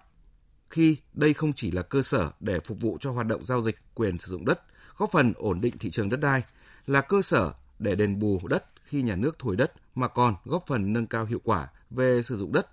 khi 0.69 0.97
đây 1.13 1.33
không 1.33 1.53
chỉ 1.53 1.71
là 1.71 1.81
cơ 1.81 2.01
sở 2.01 2.31
để 2.39 2.59
phục 2.59 2.81
vụ 2.81 2.97
cho 2.99 3.11
hoạt 3.11 3.27
động 3.27 3.45
giao 3.45 3.61
dịch 3.61 3.75
quyền 3.95 4.19
sử 4.19 4.31
dụng 4.31 4.45
đất, 4.45 4.59
góp 4.97 5.11
phần 5.11 5.33
ổn 5.37 5.61
định 5.61 5.77
thị 5.77 5.89
trường 5.89 6.09
đất 6.09 6.19
đai, 6.19 6.41
là 6.87 7.01
cơ 7.01 7.21
sở 7.21 7.51
để 7.79 7.95
đền 7.95 8.19
bù 8.19 8.39
đất 8.47 8.63
khi 8.83 9.01
nhà 9.01 9.15
nước 9.15 9.39
thổi 9.39 9.55
đất 9.55 9.71
mà 9.95 10.07
còn 10.07 10.35
góp 10.45 10.67
phần 10.67 10.93
nâng 10.93 11.07
cao 11.07 11.25
hiệu 11.25 11.39
quả 11.43 11.67
về 11.89 12.21
sử 12.21 12.37
dụng 12.37 12.51
đất 12.51 12.67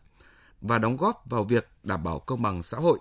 và 0.61 0.79
đóng 0.79 0.97
góp 0.97 1.23
vào 1.31 1.45
việc 1.45 1.69
đảm 1.83 2.03
bảo 2.05 2.19
công 2.19 2.43
bằng 2.43 2.63
xã 2.63 2.79
hội. 2.79 2.99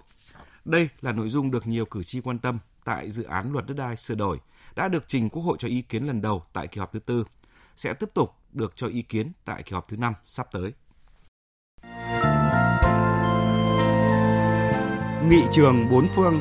Đây 0.66 0.90
là 1.02 1.12
nội 1.12 1.30
dung 1.30 1.52
được 1.52 1.68
nhiều 1.68 1.86
cử 1.86 2.04
tri 2.04 2.22
quan 2.22 2.40
tâm 2.40 2.60
tại 2.84 3.12
dự 3.12 3.24
án 3.24 3.52
luật 3.52 3.66
đất 3.68 3.74
đai 3.74 3.98
sửa 3.98 4.16
đổi 4.16 4.40
đã 4.76 4.88
được 4.88 5.04
trình 5.08 5.30
Quốc 5.30 5.44
hội 5.44 5.58
cho 5.60 5.68
ý 5.68 5.82
kiến 5.82 6.04
lần 6.04 6.22
đầu 6.22 6.44
tại 6.54 6.68
kỳ 6.68 6.80
họp 6.80 6.94
thứ 6.94 7.00
tư, 7.00 7.24
sẽ 7.76 7.94
tiếp 7.94 8.10
tục 8.14 8.34
được 8.52 8.76
cho 8.76 8.88
ý 8.88 9.02
kiến 9.02 9.32
tại 9.46 9.64
kỳ 9.64 9.74
họp 9.74 9.88
thứ 9.88 9.98
năm 9.98 10.14
sắp 10.24 10.48
tới. 10.52 10.74
Nghị 15.30 15.44
trường 15.52 15.90
bốn 15.90 16.08
phương 16.16 16.40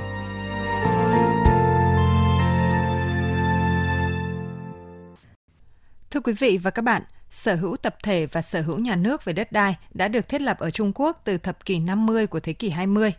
Thưa 6.11 6.21
quý 6.21 6.33
vị 6.33 6.59
và 6.63 6.71
các 6.71 6.83
bạn, 6.83 7.03
sở 7.33 7.55
hữu 7.55 7.77
tập 7.77 7.97
thể 8.03 8.27
và 8.27 8.43
sở 8.43 8.61
hữu 8.61 8.79
nhà 8.79 8.97
nước 8.97 9.25
về 9.25 9.33
đất 9.33 9.53
đai 9.53 9.77
đã 9.95 10.09
được 10.09 10.29
thiết 10.29 10.41
lập 10.43 10.59
ở 10.59 10.71
Trung 10.71 10.93
Quốc 10.95 11.21
từ 11.25 11.39
thập 11.39 11.65
kỷ 11.65 11.79
50 11.79 12.27
của 12.27 12.41
thế 12.41 12.53
kỷ 12.53 12.71
20. 12.71 13.13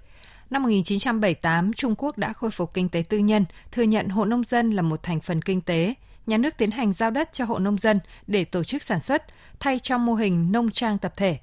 Năm 0.49 0.63
1978, 0.63 1.73
Trung 1.73 1.95
Quốc 1.97 2.17
đã 2.17 2.33
khôi 2.33 2.51
phục 2.51 2.73
kinh 2.73 2.89
tế 2.89 3.03
tư 3.09 3.17
nhân, 3.17 3.45
thừa 3.71 3.83
nhận 3.83 4.09
hộ 4.09 4.25
nông 4.25 4.43
dân 4.43 4.71
là 4.71 4.81
một 4.81 5.03
thành 5.03 5.21
phần 5.21 5.41
kinh 5.41 5.61
tế. 5.61 5.93
Nhà 6.25 6.37
nước 6.37 6.57
tiến 6.57 6.71
hành 6.71 6.93
giao 6.93 7.11
đất 7.11 7.29
cho 7.33 7.45
hộ 7.45 7.59
nông 7.59 7.77
dân 7.77 7.99
để 8.27 8.45
tổ 8.45 8.63
chức 8.63 8.83
sản 8.83 9.01
xuất, 9.01 9.23
thay 9.59 9.79
cho 9.79 9.97
mô 9.97 10.13
hình 10.13 10.51
nông 10.51 10.71
trang 10.71 10.97
tập 10.97 11.13
thể. 11.17 11.39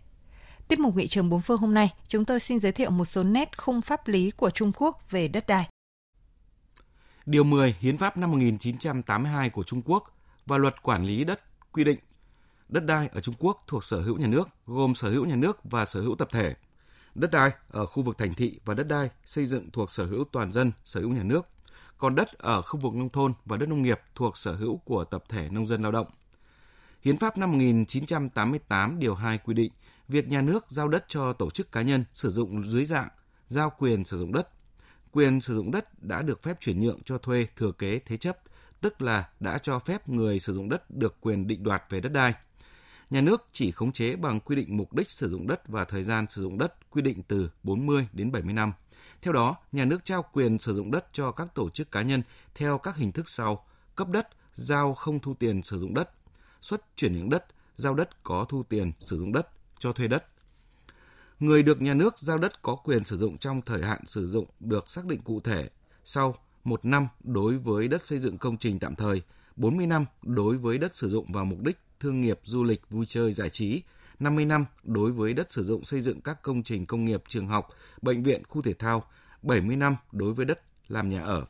Tiếp 0.69 0.79
mục 0.79 0.97
nghị 0.97 1.07
trường 1.07 1.29
bốn 1.29 1.41
phương 1.41 1.61
hôm 1.61 1.75
nay, 1.75 1.93
chúng 2.09 2.25
tôi 2.25 2.41
xin 2.41 2.61
giới 2.61 2.73
thiệu 2.73 2.91
một 2.91 3.05
số 3.05 3.23
nét 3.23 3.59
khung 3.59 3.81
pháp 3.81 4.09
lý 4.09 4.31
của 4.31 4.51
Trung 4.51 4.73
Quốc 4.77 5.11
về 5.11 5.29
đất 5.29 5.47
đai. 5.47 5.69
Điều 7.27 7.45
10 7.45 7.75
Hiến 7.81 7.97
pháp 7.97 8.17
năm 8.17 8.31
1982 8.31 9.51
của 9.51 9.63
Trung 9.63 9.83
Quốc 9.85 10.17
và 10.47 10.59
Luật 10.59 10.83
Quản 10.83 11.05
lý 11.05 11.25
đất 11.25 11.41
quy 11.73 11.85
định 11.85 11.99
đất 12.73 12.87
đai 12.87 13.09
ở 13.13 13.21
Trung 13.21 13.35
Quốc 13.39 13.59
thuộc 13.67 13.85
sở 13.85 14.01
hữu 14.01 14.19
nhà 14.19 14.27
nước, 14.27 14.49
gồm 14.67 14.95
sở 14.95 15.11
hữu 15.11 15.25
nhà 15.25 15.37
nước 15.37 15.59
và 15.65 15.85
sở 15.85 16.01
hữu 16.01 16.17
tập 16.17 16.29
thể. 16.33 16.55
Đất 17.15 17.31
đai 17.31 17.51
ở 17.69 17.87
khu 17.87 18.03
vực 18.03 18.19
thành 18.19 18.35
thị 18.35 18.61
và 18.65 18.75
đất 18.75 18.89
đai 18.89 19.11
xây 19.25 19.47
dựng 19.47 19.71
thuộc 19.71 19.91
sở 19.91 20.07
hữu 20.07 20.25
toàn 20.33 20.53
dân, 20.53 20.73
sở 20.85 21.01
hữu 21.01 21.11
nhà 21.11 21.23
nước. 21.23 21.47
Còn 21.99 22.15
đất 22.15 22.33
ở 22.39 22.63
khu 22.63 22.81
vực 22.81 22.95
nông 22.95 23.09
thôn 23.09 23.33
và 23.45 23.57
đất 23.57 23.69
nông 23.69 23.83
nghiệp 23.83 24.01
thuộc 24.15 24.37
sở 24.37 24.55
hữu 24.55 24.77
của 24.77 25.05
tập 25.05 25.25
thể 25.29 25.49
nông 25.49 25.67
dân 25.67 25.83
lao 25.83 25.93
động. 25.93 26.07
Hiến 27.03 27.19
pháp 27.19 27.39
năm 27.39 27.53
1988 27.53 28.99
điều 28.99 29.15
2 29.15 29.39
quy 29.39 29.55
định 29.55 29.73
việc 30.09 30.29
nhà 30.29 30.43
nước 30.43 30.67
giao 30.69 30.89
đất 30.89 31.05
cho 31.09 31.33
tổ 31.33 31.51
chức 31.51 31.73
cá 31.73 31.83
nhân 31.83 32.05
sử 32.13 32.31
dụng 32.31 32.71
dưới 32.71 32.85
dạng 32.85 33.09
giao 33.49 33.73
quyền 33.79 34.05
sử 34.05 34.19
dụng 34.19 34.33
đất. 34.33 34.49
Quyền 35.13 35.41
sử 35.41 35.55
dụng 35.55 35.71
đất 35.71 36.03
đã 36.03 36.23
được 36.23 36.43
phép 36.43 36.61
chuyển 36.61 36.81
nhượng 36.81 37.03
cho 37.03 37.19
thuê 37.19 37.47
thừa 37.57 37.73
kế 37.73 37.99
thế 37.99 38.17
chấp, 38.17 38.39
tức 38.81 39.03
là 39.03 39.29
đã 39.41 39.59
cho 39.59 39.79
phép 39.79 40.09
người 40.09 40.41
sử 40.41 40.55
dụng 40.55 40.69
đất 40.69 40.91
được 40.91 41.17
quyền 41.21 41.47
định 41.47 41.63
đoạt 41.63 41.83
về 41.89 42.01
đất 42.01 42.13
đai. 42.13 42.35
Nhà 43.11 43.21
nước 43.21 43.47
chỉ 43.53 43.71
khống 43.71 43.93
chế 43.93 44.17
bằng 44.17 44.41
quy 44.41 44.57
định 44.57 44.77
mục 44.77 44.93
đích 44.93 45.11
sử 45.11 45.29
dụng 45.29 45.47
đất 45.47 45.69
và 45.69 45.85
thời 45.85 46.03
gian 46.03 46.27
sử 46.29 46.43
dụng 46.43 46.59
đất 46.59 46.91
quy 46.91 47.03
định 47.03 47.23
từ 47.23 47.51
40 47.63 48.09
đến 48.13 48.33
70 48.33 48.55
năm. 48.55 48.73
Theo 49.23 49.33
đó, 49.33 49.57
nhà 49.73 49.85
nước 49.85 50.05
trao 50.05 50.25
quyền 50.33 50.59
sử 50.59 50.75
dụng 50.75 50.91
đất 50.91 51.07
cho 51.13 51.33
các 51.33 51.55
tổ 51.55 51.71
chức 51.71 51.91
cá 51.91 52.03
nhân 52.03 52.23
theo 52.55 52.79
các 52.79 52.97
hình 52.97 53.13
thức 53.13 53.29
sau: 53.29 53.67
cấp 53.97 54.09
đất, 54.09 54.29
giao 54.55 54.95
không 54.95 55.21
thu 55.21 55.35
tiền 55.35 55.63
sử 55.63 55.79
dụng 55.79 55.95
đất, 55.95 56.11
xuất 56.61 56.97
chuyển 56.97 57.15
nhượng 57.15 57.31
đất, 57.31 57.47
giao 57.77 57.95
đất 57.95 58.23
có 58.23 58.45
thu 58.49 58.63
tiền 58.63 58.93
sử 58.99 59.19
dụng 59.19 59.33
đất, 59.33 59.49
cho 59.79 59.93
thuê 59.93 60.09
đất. 60.09 60.25
Người 61.41 61.63
được 61.63 61.83
nhà 61.83 61.95
nước 61.95 62.19
giao 62.19 62.39
đất 62.39 62.63
có 62.63 62.77
quyền 62.77 63.05
sử 63.05 63.19
dụng 63.19 63.39
trong 63.39 63.63
thời 63.63 63.85
hạn 63.85 64.07
sử 64.07 64.27
dụng 64.27 64.47
được 64.61 64.91
xác 64.91 65.07
định 65.07 65.21
cụ 65.23 65.41
thể 65.41 65.71
sau 66.05 66.35
một 66.65 66.85
năm 66.85 67.09
đối 67.25 67.57
với 67.57 67.89
đất 67.89 68.03
xây 68.03 68.19
dựng 68.19 68.39
công 68.39 68.59
trình 68.59 68.79
tạm 68.79 68.95
thời, 68.95 69.23
40 69.57 69.87
năm 69.87 70.05
đối 70.23 70.57
với 70.57 70.79
đất 70.79 70.97
sử 70.97 71.09
dụng 71.09 71.33
vào 71.33 71.45
mục 71.45 71.59
đích 71.63 71.79
thương 72.01 72.21
nghiệp, 72.21 72.41
du 72.43 72.65
lịch, 72.65 72.91
vui 72.91 73.07
chơi, 73.07 73.33
giải 73.33 73.51
trí, 73.51 73.83
50 74.19 74.45
năm 74.45 74.65
đối 74.83 75.11
với 75.11 75.35
đất 75.35 75.53
sử 75.53 75.65
dụng 75.65 75.85
xây 75.85 76.01
dựng 76.01 76.21
các 76.21 76.43
công 76.43 76.63
trình 76.63 76.87
công 76.87 77.05
nghiệp, 77.05 77.23
trường 77.29 77.49
học, 77.49 77.69
bệnh 78.03 78.23
viện, 78.23 78.43
khu 78.49 78.63
thể 78.63 78.75
thao, 78.75 79.05
70 79.43 79.77
năm 79.77 79.97
đối 80.13 80.33
với 80.33 80.47
đất 80.47 80.61
làm 80.89 81.11
nhà 81.11 81.23
ở. 81.23 81.45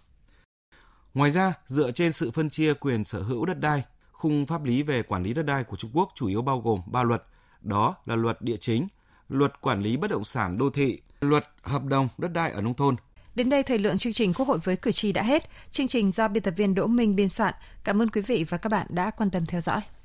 Ngoài 1.15 1.31
ra, 1.31 1.55
dựa 1.67 1.91
trên 1.91 2.13
sự 2.13 2.31
phân 2.31 2.51
chia 2.51 2.75
quyền 2.75 3.05
sở 3.05 3.23
hữu 3.23 3.47
đất 3.47 3.61
đai, 3.61 3.85
khung 4.13 4.47
pháp 4.47 4.65
lý 4.65 4.83
về 4.83 5.03
quản 5.03 5.23
lý 5.23 5.35
đất 5.35 5.43
đai 5.43 5.65
của 5.65 5.77
Trung 5.77 5.91
Quốc 5.95 6.13
chủ 6.15 6.27
yếu 6.27 6.43
bao 6.43 6.61
gồm 6.61 6.81
ba 6.87 7.03
luật– 7.03 7.23
đó 7.63 7.97
là 8.07 8.17
luật 8.17 8.43
địa 8.43 8.57
chính, 8.57 8.87
luật 9.29 9.61
quản 9.61 9.83
lý 9.83 9.97
bất 9.97 10.11
động 10.11 10.25
sản 10.25 10.59
đô 10.59 10.71
thị, 10.71 11.01
luật 11.21 11.49
hợp 11.63 11.85
đồng 11.85 12.09
đất 12.19 12.33
đai 12.33 12.51
ở 12.51 12.61
nông 12.61 12.75
thôn. 12.75 12.97
Đến 13.35 13.51
đây 13.51 13.63
thời 13.63 13.79
lượng 13.79 13.99
chương 13.99 14.13
trình 14.13 14.33
Quốc 14.35 14.49
hội 14.49 14.59
với 14.59 14.77
cử 14.77 14.93
tri 14.93 15.13
đã 15.13 15.23
hết. 15.23 15.51
Chương 15.71 15.89
trình 15.89 16.11
do 16.11 16.29
biên 16.29 16.43
tập 16.43 16.55
viên 16.57 16.75
Đỗ 16.75 16.87
Minh 16.87 17.17
biên 17.17 17.29
soạn. 17.29 17.55
Cảm 17.85 18.03
ơn 18.03 18.09
quý 18.09 18.21
vị 18.21 18.45
và 18.49 18.59
các 18.59 18.69
bạn 18.69 18.87
đã 18.91 19.11
quan 19.11 19.31
tâm 19.31 19.47
theo 19.47 19.61
dõi. 19.61 19.81